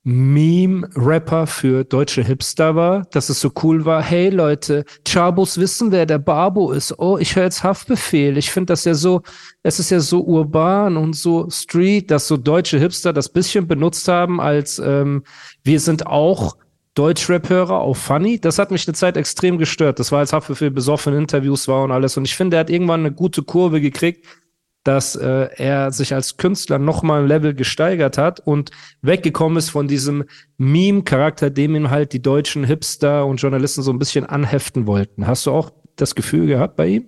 [0.03, 6.05] Meme-Rapper für deutsche Hipster war, dass es so cool war, hey Leute, Chabos wissen, wer
[6.05, 6.97] der Barbo ist.
[6.97, 8.37] Oh, ich höre jetzt Haftbefehl.
[8.37, 9.21] Ich finde das ja so,
[9.61, 14.07] es ist ja so urban und so street, dass so deutsche Hipster das bisschen benutzt
[14.07, 15.23] haben als ähm,
[15.63, 16.55] wir sind auch
[16.95, 18.39] Deutschrap-Hörer auf Funny.
[18.39, 19.99] Das hat mich eine Zeit extrem gestört.
[19.99, 22.17] Das war, als Haftbefehl besoffen in Interviews war und alles.
[22.17, 24.25] Und ich finde, er hat irgendwann eine gute Kurve gekriegt,
[24.89, 28.71] dass äh, er sich als Künstler noch mal ein Level gesteigert hat und
[29.03, 30.23] weggekommen ist von diesem
[30.57, 35.27] Meme-Charakter, dem ihm halt die deutschen Hipster und Journalisten so ein bisschen anheften wollten.
[35.27, 37.05] Hast du auch das Gefühl gehabt bei ihm?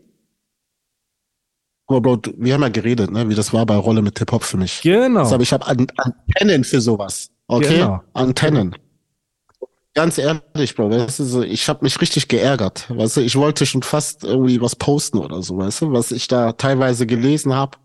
[1.88, 4.58] Aber Bro, wir haben ja geredet, ne, wie das war bei Rolle mit Hip-Hop für
[4.58, 4.82] mich.
[4.84, 5.26] Genau.
[5.26, 7.32] Aber ich habe An Antennen für sowas.
[7.48, 7.78] Okay?
[7.80, 8.04] Genau.
[8.13, 8.76] Antennen.
[9.93, 12.89] Ganz ehrlich, Bro, weißt du, so, ich habe mich richtig geärgert.
[12.89, 16.27] Weißt du, ich wollte schon fast irgendwie was posten oder so, weißt du, was ich
[16.27, 17.77] da teilweise gelesen habe.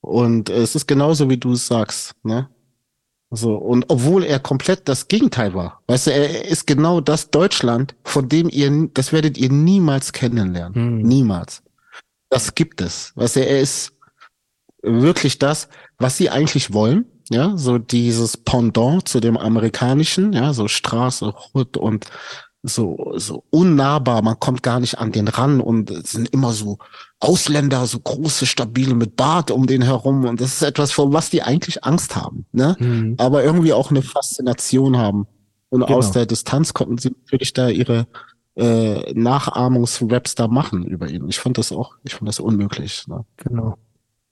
[0.00, 2.48] Und es ist genauso, wie du es sagst, ne?
[3.32, 5.82] So, und obwohl er komplett das Gegenteil war.
[5.86, 10.74] Weißt du, er ist genau das Deutschland, von dem ihr, das werdet ihr niemals kennenlernen.
[10.74, 11.02] Hm.
[11.02, 11.62] Niemals.
[12.28, 13.12] Das gibt es.
[13.14, 13.92] Weißt du, er ist
[14.82, 17.06] wirklich das, was sie eigentlich wollen.
[17.30, 22.06] Ja, so dieses Pendant zu dem amerikanischen, ja, so Straße, Hood und
[22.62, 24.20] so, so unnahbar.
[24.22, 26.78] Man kommt gar nicht an den ran und es sind immer so
[27.20, 30.24] Ausländer, so große, stabile mit Bart um den herum.
[30.24, 32.76] Und das ist etwas, vor was die eigentlich Angst haben, ne?
[32.80, 33.14] Mhm.
[33.18, 35.26] Aber irgendwie auch eine Faszination haben.
[35.68, 35.98] Und Genau.
[35.98, 38.08] aus der Distanz konnten sie natürlich da ihre
[38.56, 41.28] äh, Nachahmungs-Raps da machen über ihn.
[41.28, 43.06] Ich fand das auch, ich fand das unmöglich.
[43.06, 43.24] Ne?
[43.36, 43.76] Genau.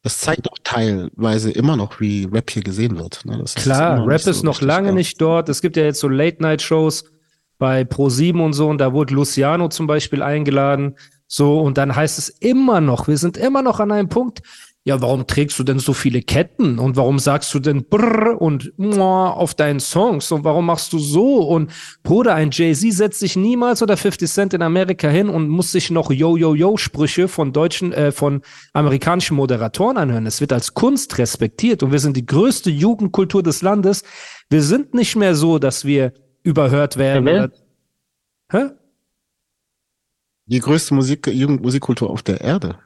[0.09, 3.27] Das zeigt auch teilweise immer noch, wie Rap hier gesehen wird.
[3.27, 3.43] Ne?
[3.43, 5.51] Ist Klar, immer Rap so ist noch lange nicht dort.
[5.51, 7.05] Es gibt ja jetzt so Late-Night-Shows
[7.59, 10.97] bei Pro7 und so, und da wurde Luciano zum Beispiel eingeladen.
[11.27, 14.41] So, und dann heißt es immer noch, wir sind immer noch an einem Punkt,
[14.85, 16.79] ja, warum trägst du denn so viele Ketten?
[16.79, 20.33] Und warum sagst du denn brrr und muah auf deinen Songs?
[20.33, 21.47] Und warum machst du so?
[21.47, 21.71] Und
[22.03, 25.91] Bruder, ein Jay-Z setzt sich niemals oder 50 Cent in Amerika hin und muss sich
[25.91, 28.41] noch Yo-Yo-Yo-Sprüche von deutschen, äh, von
[28.73, 30.25] amerikanischen Moderatoren anhören.
[30.25, 34.05] Es wird als Kunst respektiert und wir sind die größte Jugendkultur des Landes.
[34.49, 36.15] Wir sind nicht mehr so, dass wir
[36.45, 37.29] überhört werden.
[37.29, 37.51] Oder,
[38.53, 38.71] hä?
[40.47, 42.79] Die größte Musik, Jugendmusikkultur auf der Erde.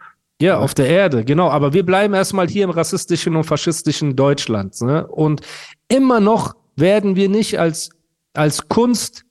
[0.43, 1.51] Ja, auf der Erde, genau.
[1.51, 4.81] Aber wir bleiben erstmal hier im rassistischen und faschistischen Deutschland.
[4.81, 5.07] Ne?
[5.07, 5.43] Und
[5.87, 7.91] immer noch werden wir nicht als,
[8.35, 9.25] als Kunst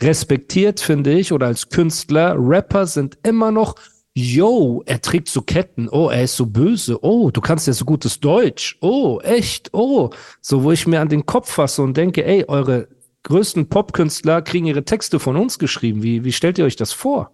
[0.00, 2.36] respektiert, finde ich, oder als Künstler.
[2.38, 3.76] Rapper sind immer noch,
[4.12, 5.88] yo, er trägt so Ketten.
[5.88, 7.02] Oh, er ist so böse.
[7.02, 8.76] Oh, du kannst ja so gutes Deutsch.
[8.82, 9.72] Oh, echt.
[9.72, 10.10] Oh.
[10.42, 12.88] So, wo ich mir an den Kopf fasse und denke, ey, eure
[13.22, 16.02] größten Popkünstler kriegen ihre Texte von uns geschrieben.
[16.02, 17.30] Wie, wie stellt ihr euch das vor?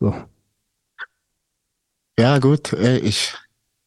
[0.00, 0.12] So.
[2.18, 3.34] Ja, gut, ich,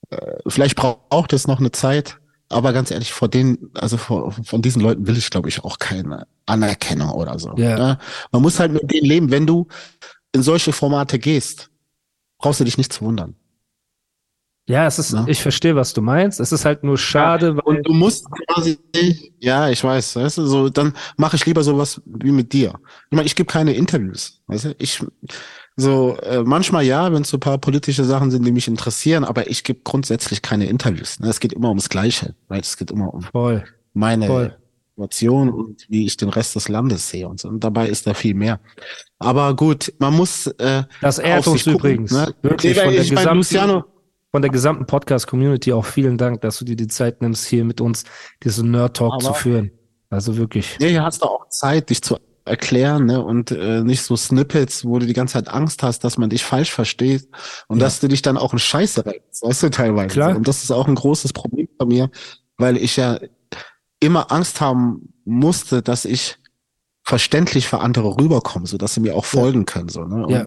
[0.09, 2.17] äh, vielleicht braucht es noch eine Zeit,
[2.49, 5.77] aber ganz ehrlich, vor denen, also vor, von diesen Leuten will ich, glaube ich, auch
[5.79, 7.53] keine Anerkennung oder so.
[7.57, 7.77] Ja.
[7.77, 7.97] ne?
[8.31, 9.31] Man muss halt mit denen leben.
[9.31, 9.67] Wenn du
[10.33, 11.69] in solche Formate gehst,
[12.37, 13.35] brauchst du dich nicht zu wundern.
[14.67, 15.25] Ja, es ist, Ja.
[15.27, 16.39] ich verstehe, was du meinst.
[16.39, 18.77] Es ist halt nur schade, weil, Und du musst quasi,
[19.39, 22.75] ja, ich weiß, weißt du, so, dann mache ich lieber sowas wie mit dir.
[23.09, 25.03] Ich meine, ich gebe keine Interviews, weißt du, ich,
[25.77, 29.23] so, äh, manchmal ja, wenn es so ein paar politische Sachen sind, die mich interessieren,
[29.23, 31.19] aber ich gebe grundsätzlich keine Interviews.
[31.19, 31.29] Ne?
[31.29, 33.63] Es geht immer ums Gleiche, weil es geht immer um voll.
[33.93, 34.57] meine Voll.
[34.95, 37.47] Situation und wie ich den Rest des Landes sehe und so.
[37.47, 38.59] Und dabei ist da viel mehr.
[39.17, 42.11] Aber gut, man muss äh, Das ehrt auf uns gucken, übrigens.
[42.11, 42.33] ne?
[42.41, 43.83] Wirklich von der gesamten, Luciano,
[44.31, 47.81] von der gesamten Podcast-Community auch vielen Dank, dass du dir die Zeit nimmst, hier mit
[47.81, 48.03] uns
[48.43, 49.71] diesen Nerd-Talk zu führen.
[50.09, 50.77] Also wirklich.
[50.79, 52.17] Nee, hier hast du auch Zeit, dich zu
[52.51, 53.23] erklären, ne?
[53.23, 56.43] Und äh, nicht so Snippets, wo du die ganze Zeit Angst hast, dass man dich
[56.43, 57.27] falsch versteht
[57.67, 57.85] und Ja.
[57.85, 60.09] dass du dich dann auch in Scheiße reibst, weißt du, teilweise.
[60.09, 60.35] Klar.
[60.35, 62.09] Und das ist auch ein großes Problem bei mir,
[62.57, 63.17] weil ich ja
[63.99, 66.37] immer Angst haben musste, dass ich
[67.03, 70.25] verständlich für andere rüberkomme, so dass sie mir auch folgen können, so, ne?
[70.25, 70.45] Und, Ja.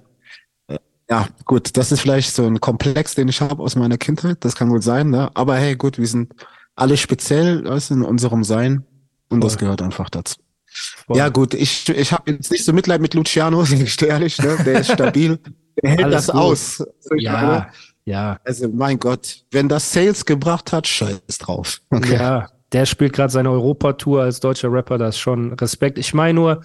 [0.68, 0.78] äh,
[1.10, 4.54] Ja, gut, das ist vielleicht so ein Komplex, den ich habe aus meiner Kindheit, das
[4.56, 5.30] kann gut sein, ne?
[5.34, 6.32] Aber hey, gut, wir sind
[6.76, 8.84] alle speziell, weißt du, in unserem Sein
[9.30, 10.36] und das gehört einfach dazu.
[10.74, 11.16] Voll.
[11.16, 14.56] Ja, gut, ich, ich habe jetzt nicht so Mitleid mit Luciano, sag ich ehrlich, ne?
[14.64, 15.38] Der ist stabil.
[15.82, 16.40] Der hält Alles das gut.
[16.40, 16.84] aus.
[17.16, 17.68] Ja,
[18.04, 21.80] ja, Also, mein Gott, wenn das Sales gebracht hat, scheiß drauf.
[21.90, 22.14] Okay.
[22.14, 22.48] ja.
[22.72, 25.96] Der spielt gerade seine Europatour als deutscher Rapper, das ist schon Respekt.
[25.96, 26.62] Ich meine nur,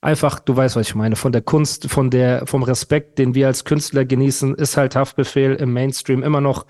[0.00, 3.48] einfach, du weißt, was ich meine, von der Kunst, von der, vom Respekt, den wir
[3.48, 6.66] als Künstler genießen, ist halt Haftbefehl im Mainstream immer noch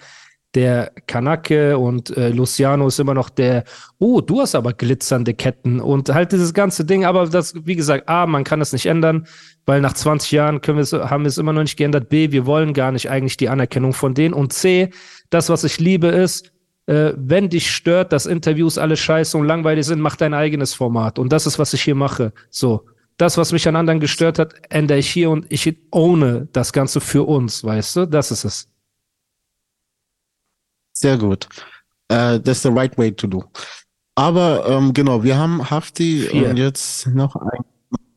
[0.54, 3.64] der Kanake und äh, Luciano ist immer noch der,
[3.98, 8.08] oh, du hast aber glitzernde Ketten und halt dieses ganze Ding, aber das, wie gesagt,
[8.08, 9.26] A, man kann das nicht ändern,
[9.64, 12.08] weil nach 20 Jahren können es, haben wir es immer noch nicht geändert.
[12.08, 14.90] B, wir wollen gar nicht eigentlich die Anerkennung von denen und C,
[15.30, 16.52] das, was ich liebe, ist,
[16.86, 21.20] äh, wenn dich stört, dass Interviews alle scheiße und langweilig sind, mach dein eigenes Format.
[21.20, 22.32] Und das ist, was ich hier mache.
[22.50, 22.86] So.
[23.16, 27.00] Das, was mich an anderen gestört hat, ändere ich hier und ich ohne das Ganze
[27.00, 28.06] für uns, weißt du?
[28.06, 28.66] Das ist es.
[31.00, 31.48] Sehr gut.
[32.08, 33.42] Äh, that's the right way to do.
[34.14, 36.50] Aber ähm, genau, wir haben Hafti Vier.
[36.50, 37.60] und jetzt noch ein,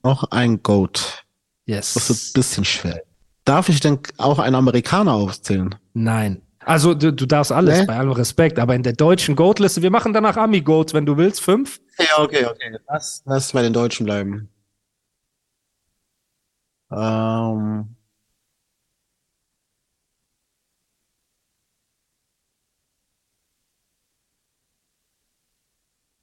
[0.03, 1.23] noch ein Goat.
[1.65, 1.93] Yes.
[1.93, 3.01] Das ist ein bisschen schwer.
[3.45, 5.75] Darf ich denn auch einen Amerikaner aufzählen?
[5.93, 6.41] Nein.
[6.65, 7.85] Also du, du darfst alles, Nee?
[7.85, 11.41] bei allem Respekt, aber in der deutschen Goat-Liste, wir machen danach Ami-Goats, wenn du willst,
[11.41, 11.79] fünf.
[11.99, 12.77] Ja, okay, okay.
[12.89, 14.49] Lass, lass bei den Deutschen bleiben.
[16.91, 17.92] Ähm,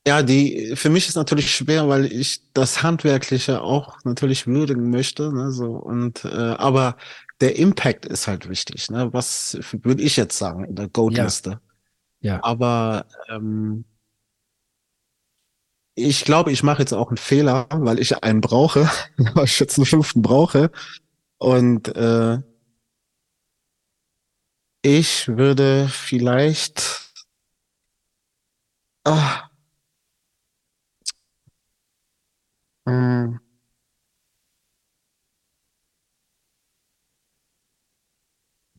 [0.06, 5.32] ja, die, für mich ist natürlich schwer, weil ich das Handwerkliche auch natürlich würdigen möchte,
[5.32, 6.96] ne, so, und, äh, aber
[7.40, 11.60] der Impact ist halt wichtig, ne, was würde ich jetzt sagen in der Goat-Liste.
[12.20, 12.42] Ja.
[12.42, 13.84] Aber, ähm,
[15.94, 18.88] ich glaube, ich mache jetzt auch einen Fehler, weil ich einen brauche,
[19.34, 20.70] weil ich jetzt einen fünften brauche.
[21.38, 22.38] Und äh,
[24.82, 27.12] ich würde vielleicht
[29.04, 29.49] ah,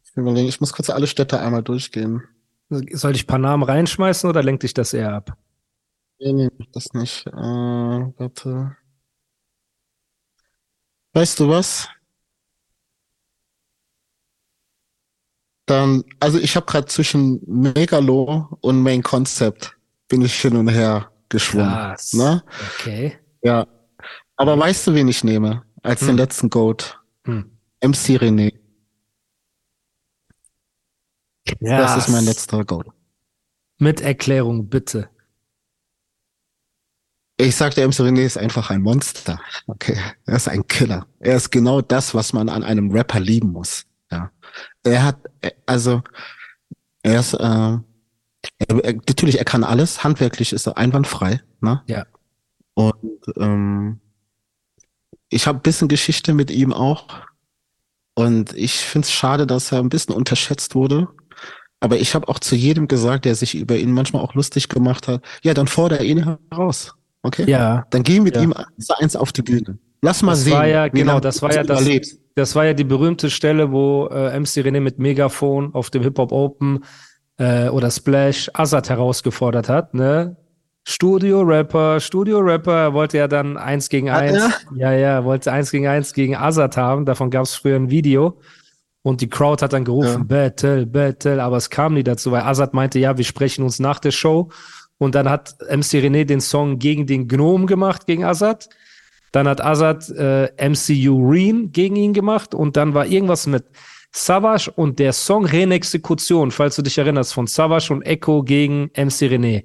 [0.03, 2.23] ich überlege, ich muss kurz alle Städte einmal durchgehen.
[2.69, 5.37] Soll ich ein paar Namen reinschmeißen oder lenkt dich das eher ab?
[6.19, 7.25] Nee, nee, das nicht.
[7.27, 8.77] Äh, warte.
[11.13, 11.89] Weißt du was?
[15.65, 21.11] Dann, also ich habe gerade zwischen Megalo und Main Concept bin ich hin und her
[21.29, 21.69] geschwungen.
[21.69, 22.13] Krass.
[22.13, 22.43] Ne?
[22.79, 23.17] Okay.
[23.41, 23.65] Ja.
[24.41, 25.63] Aber weißt du, wen ich nehme?
[25.83, 26.17] Als den Hm.
[26.17, 26.99] letzten Goat?
[27.25, 27.51] Hm.
[27.79, 28.57] MC René.
[31.59, 32.87] Das ist mein letzter Goat.
[33.77, 35.09] Mit Erklärung, bitte.
[37.37, 39.39] Ich sagte, MC René ist einfach ein Monster.
[39.67, 39.99] Okay.
[40.25, 41.05] Er ist ein Killer.
[41.19, 43.85] Er ist genau das, was man an einem Rapper lieben muss.
[44.11, 44.31] Ja.
[44.83, 45.17] Er hat,
[45.67, 46.01] also,
[47.03, 47.79] er ist, äh, er,
[48.69, 50.03] er, natürlich, er kann alles.
[50.03, 51.41] Handwerklich ist er einwandfrei.
[51.59, 51.83] Ne?
[51.85, 52.07] Ja.
[52.73, 53.99] Und ähm,
[55.31, 57.07] ich habe ein bisschen Geschichte mit ihm auch.
[58.13, 61.07] Und ich finde es schade, dass er ein bisschen unterschätzt wurde.
[61.79, 65.07] Aber ich habe auch zu jedem gesagt, der sich über ihn manchmal auch lustig gemacht
[65.07, 66.93] hat, ja, dann fordere ihn heraus.
[67.23, 67.49] Okay?
[67.49, 68.41] Ja, Dann geh mit Ja.
[68.43, 68.53] ihm
[68.99, 69.79] eins auf die Bühne.
[70.03, 70.53] Lass mal Das sehen.
[70.53, 71.85] war ja- genau, das war ja das-
[72.35, 76.31] das war ja die berühmte Stelle, wo äh, MC René mit Megafon auf dem Hip-Hop
[76.31, 76.83] Open
[77.37, 80.37] äh, oder Splash Azad herausgefordert hat, ne?
[80.91, 84.37] Studio-Rapper, Studio-Rapper, er wollte ja dann eins gegen eins,
[84.75, 87.89] ja, ja, er wollte eins gegen eins gegen Azad haben, davon gab es früher ein
[87.89, 88.39] Video.
[89.03, 90.23] Und die Crowd hat dann gerufen, Ja.
[90.23, 93.99] Battle, Battle, aber es kam nie dazu, weil Azad meinte, ja, wir sprechen uns nach
[93.99, 94.49] der Show.
[94.99, 98.69] Und dann hat MC René den Song gegen den Gnom gemacht, gegen Azad.
[99.31, 102.53] Dann hat Azad äh, MCU Reen gegen ihn gemacht.
[102.53, 103.63] Und dann war irgendwas mit
[104.11, 109.31] Savage und der Song Renexekution, falls du dich erinnerst, von Savage und Echo gegen MC
[109.31, 109.63] René.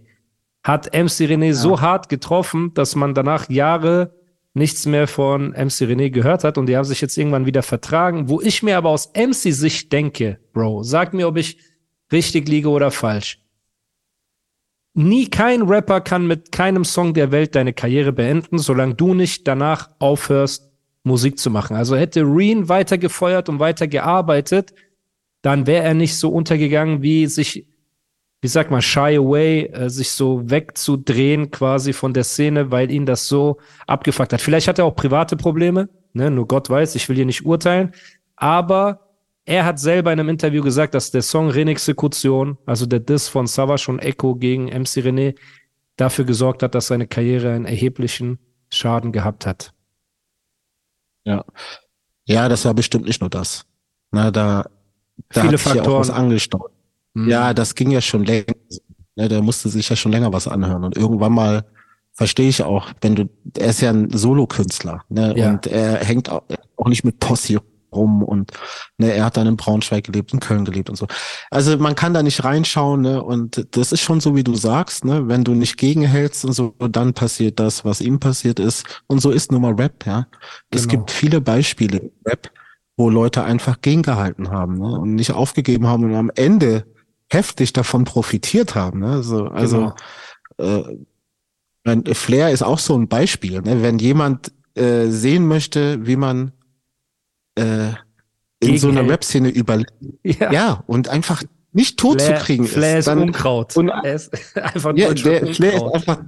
[0.67, 4.17] Hat MC René so hart getroffen, dass man danach Jahre
[4.53, 8.29] nichts mehr von MC René gehört hat und die haben sich jetzt irgendwann wieder vertragen,
[8.29, 11.59] wo ich mir aber aus MC-Sicht denke, Bro, sag mir, ob ich
[12.11, 13.41] richtig liege oder falsch.
[14.93, 19.47] Nie kein Rapper kann mit keinem Song der Welt deine Karriere beenden, solange du nicht
[19.47, 20.73] danach aufhörst,
[21.05, 21.77] Musik zu machen.
[21.77, 24.75] Also hätte Reen weiter gefeuert und weiter gearbeitet,
[25.43, 27.69] dann wäre er nicht so untergegangen, wie sich,
[28.41, 33.07] wie sagt man, shy away, äh, sich so wegzudrehen quasi von der Szene, weil ihn
[33.07, 34.41] das so abgefuckt hat.
[34.41, 36.31] Vielleicht hat er auch private Probleme, ne?
[36.31, 37.93] nur Gott weiß, ich will hier nicht urteilen,
[38.37, 39.07] aber
[39.47, 43.47] er hat selber in einem Interview gesagt, dass der Song Renexekution, also der Diss von
[43.47, 45.37] Savage und Echo gegen MC René,
[45.97, 48.39] dafür gesorgt hat, dass seine Karriere einen erheblichen
[48.71, 49.73] Schaden gehabt hat.
[51.25, 51.45] Ja.
[52.25, 53.65] Ja, das war bestimmt nicht nur das.
[54.11, 54.69] Na, da,
[55.29, 56.25] da Viele hat sich ja auch was Faktoren.
[56.25, 56.73] angestaut.
[57.17, 57.29] Hm.
[57.29, 58.45] Ja, das ging ja schon länger.
[59.17, 60.85] Ne, der musste sich ja schon länger was anhören.
[60.85, 61.65] Und irgendwann mal
[62.13, 65.35] verstehe ich auch, wenn du, er ist ja ein Solokünstler, ne?
[65.37, 65.51] Ja.
[65.51, 66.43] Und er hängt auch,
[66.77, 67.59] auch nicht mit Posse
[67.95, 68.53] rum und
[68.99, 71.07] ne, er hat dann in Braunschweig gelebt, in Köln gelebt und so.
[71.51, 73.23] Also man kann da nicht reinschauen, ne?
[73.23, 75.29] Und das ist schon so, wie du sagst, ne?
[75.29, 78.85] Wenn du nicht gegenhältst und so, dann passiert das, was ihm passiert ist.
[79.07, 80.27] Und so ist nun mal Rap, ja.
[80.71, 80.99] Es Genau.
[80.99, 82.51] gibt viele Beispiele im Rap,
[82.99, 84.99] wo Leute einfach gegengehalten haben ne?
[84.99, 86.85] und nicht aufgegeben haben und am Ende
[87.31, 89.01] heftig davon profitiert haben.
[89.01, 89.09] Ne?
[89.09, 89.93] Also, also
[90.59, 90.83] äh,
[91.85, 93.61] mein Flair ist auch so ein Beispiel.
[93.63, 93.83] Ne?
[93.83, 96.53] Wenn jemand äh, sehen möchte, wie man
[97.57, 97.91] äh,
[98.61, 99.09] in so einer.
[99.09, 103.77] Rap-Szene überlebt, Ja, ja, und einfach nicht tot zu kriegen Flair ist dann, Unkraut.
[103.77, 106.25] und- er ist einfach ja, der Flair ist einfach,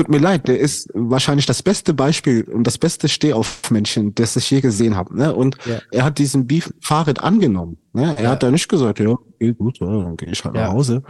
[0.00, 4.50] tut mir leid, der ist wahrscheinlich das beste Beispiel und das beste Stehaufmännchen, das ich
[4.50, 5.16] je gesehen habe.
[5.16, 5.34] Ne?
[5.34, 5.78] Und Ja.
[5.90, 7.76] er hat diesen Beef Fahrrad angenommen.
[7.92, 8.14] Ne?
[8.16, 8.30] Er Ja.
[8.30, 10.68] hat da nicht gesagt, ja, okay, gut, dann gehe ich halt Ja.
[10.68, 11.02] nach Hause,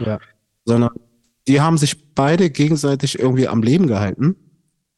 [0.65, 0.89] sondern
[1.47, 4.35] die haben sich beide gegenseitig irgendwie am Leben gehalten.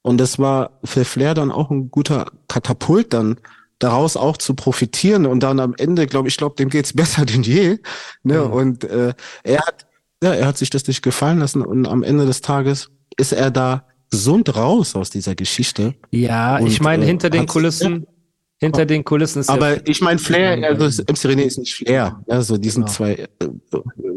[0.01, 3.37] Und das war für Flair dann auch ein guter Katapult dann
[3.79, 7.43] daraus auch zu profitieren und dann am Ende, glaube ich, glaube, dem geht's besser denn
[7.43, 7.77] je.
[8.23, 8.39] Ne?
[8.39, 8.51] Mhm.
[8.53, 9.13] Und äh,
[9.43, 9.85] er hat,
[10.23, 13.51] ja, er hat sich das nicht gefallen lassen und am Ende des Tages ist er
[13.51, 15.95] da gesund raus aus dieser Geschichte.
[16.11, 18.05] Ja, ich Und, meine, äh, hinter den hat's- Kulissen,
[18.59, 22.23] hinter den Kulissen ist Aber ich meine, Flair, also das MC René ist nicht Flair.
[22.27, 22.93] Also die sind Genau.
[22.93, 23.27] zwei äh,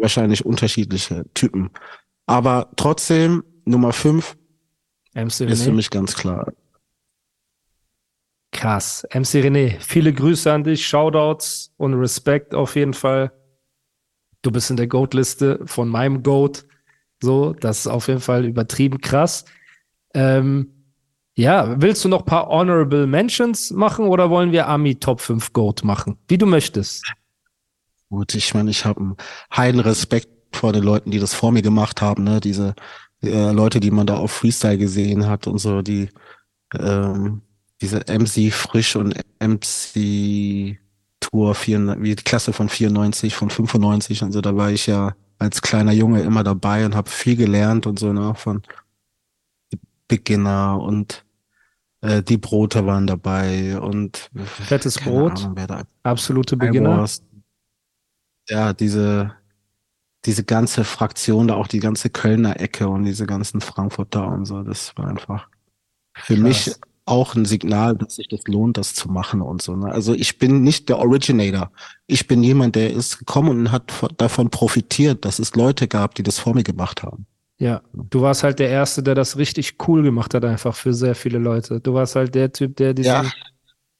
[0.01, 1.70] wahrscheinlich unterschiedliche Typen.
[2.26, 4.36] Aber trotzdem, Nummer fünf
[5.14, 5.74] MC ist für René.
[5.74, 6.53] mich ganz klar.
[8.53, 9.05] Krass.
[9.12, 13.32] MC René, viele Grüße an dich, Shoutouts und Respekt auf jeden Fall.
[14.42, 16.64] Du bist in der Goat-Liste von meinem Goat.
[17.23, 19.45] So, das ist auf jeden Fall übertrieben krass.
[20.14, 20.73] Ähm,
[21.35, 25.53] ja, willst du noch ein paar Honorable Mentions machen oder wollen wir Ami Top 5
[25.53, 26.19] Goat machen?
[26.29, 27.05] Wie du möchtest.
[28.09, 29.17] Gut, ich meine, ich habe einen
[29.55, 32.41] heilen Respekt vor den Leuten, die das vor mir gemacht haben, ne?
[32.41, 32.75] Diese
[33.23, 36.09] äh, Leute, die man da auf Freestyle gesehen hat und so, die
[36.79, 37.43] ähm,
[37.81, 40.79] diese MC Frisch und MC
[41.21, 45.14] Tour, 4, wie die Klasse von 94, von 95 und so, da war ich ja
[45.39, 48.62] als kleiner Junge immer dabei und habe viel gelernt und so, ne, von
[50.09, 51.24] Beginner und
[52.01, 56.99] äh, die Brote waren dabei und Fettes Brot, Ahnung, absolute Beginner.
[56.99, 57.24] Wurst.
[58.49, 59.34] Ja, diese,
[60.24, 64.62] diese ganze Fraktion, da auch die ganze Kölner Ecke und diese ganzen Frankfurter und so,
[64.62, 65.49] das war einfach
[66.14, 66.43] für Krass.
[66.43, 66.74] mich
[67.07, 69.75] auch ein Signal, dass sich das lohnt, das zu machen und so.
[69.77, 69.87] Ne?
[69.91, 71.71] Also ich bin nicht der Originator.
[72.07, 76.15] Ich bin jemand, der ist gekommen und hat von- davon profitiert, dass es Leute gab,
[76.17, 77.27] die das vor mir gemacht haben.
[77.59, 81.15] Ja, du warst halt der Erste, der das richtig cool gemacht hat, einfach für sehr
[81.15, 81.81] viele Leute.
[81.81, 83.25] Du warst halt der Typ, der diesen, Ja.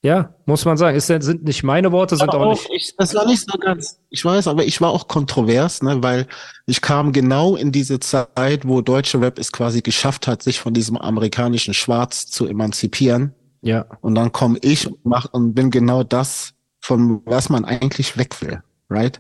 [0.03, 3.15] Ja, muss man sagen, ist, sind nicht meine Worte, sind Aber auch nicht, ich, das
[3.15, 6.27] war nicht so ganz, ich weiß, aber ich war auch kontrovers, ne, weil
[6.67, 10.75] ich kam genau in diese Zeit, wo deutsche Rap es quasi geschafft hat, sich von
[10.75, 13.35] diesem amerikanischen Schwarz zu emanzipieren.
[13.63, 18.17] ja, Und dann komme ich und mach und bin genau das, von was man eigentlich
[18.17, 19.19] weg will, right?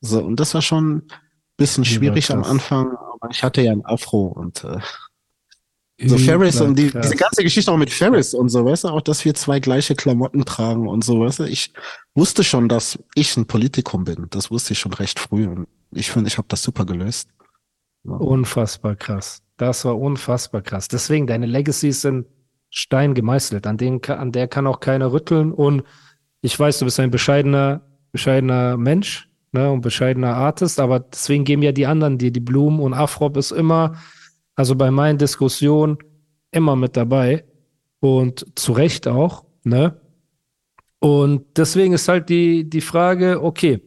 [0.00, 1.02] So, und das war schon ein
[1.56, 2.52] bisschen schwierig am Überkrass.
[2.52, 4.80] Anfang, aber ich hatte ja ein Afro und äh,
[5.98, 9.00] so Ferris und die, diese ganze Geschichte auch mit Ferris und so, weißt du, auch,
[9.00, 11.72] dass wir zwei gleiche Klamotten tragen und so, weißt du, ich
[12.14, 14.26] wusste schon, dass ich ein Politikum bin.
[14.30, 17.30] Das wusste ich schon recht früh und ich finde, ich habe das super gelöst.
[18.04, 19.42] Unfassbar krass.
[19.56, 20.88] Das war unfassbar krass.
[20.88, 22.26] Deswegen, deine Legacies sind
[22.70, 23.66] Stein gemeißelt.
[23.66, 25.52] An, denen, an der kann auch keiner rütteln.
[25.52, 25.82] Und
[26.42, 27.80] ich weiß, du bist ein bescheidener,
[28.12, 32.80] bescheidener Mensch ne, und bescheidener Artist, aber deswegen geben ja die anderen dir die Blumen
[32.80, 33.96] und Afrop ist immer,
[34.56, 35.98] also bei meinen Diskussionen,
[36.50, 37.44] immer mit dabei.
[38.00, 40.00] Und zu Recht auch, ne?
[40.98, 43.80] Und deswegen ist halt die, die Frage, okay,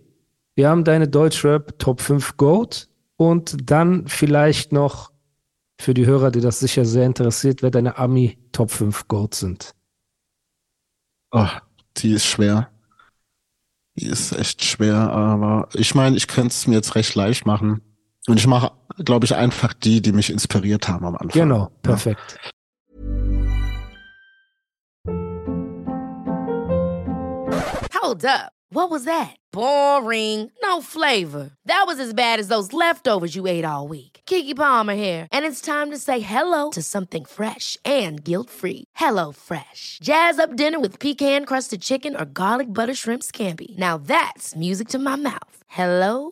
[0.55, 5.11] wir haben deine Deutschrap Top 5 Goat und dann vielleicht noch
[5.80, 9.74] für die Hörer, die das sicher sehr interessiert, wer deine Ami Top 5 Goat sind.
[11.32, 11.47] Oh,
[11.97, 12.70] die ist schwer.
[13.95, 17.82] Die ist echt schwer, aber ich meine, ich könnte es mir jetzt recht leicht machen.
[18.28, 18.72] Und ich mache,
[19.04, 21.41] glaube ich, einfach die, die mich inspiriert haben am Anfang.
[21.41, 22.38] Genau, perfekt.
[28.02, 28.52] Hold up.
[28.72, 29.36] What was that?
[29.52, 30.52] Boring.
[30.62, 31.50] No flavor.
[31.66, 34.22] That was as bad as those leftovers you ate all week.
[34.28, 38.84] Kiki Palmer here, and it's time to say hello to something fresh and guilt-free.
[38.95, 40.00] Hello Fresh.
[40.02, 43.78] Jazz up dinner with pecan-crusted chicken or garlic butter shrimp scampi.
[43.78, 45.64] Now that's music to my mouth.
[45.68, 46.32] Hello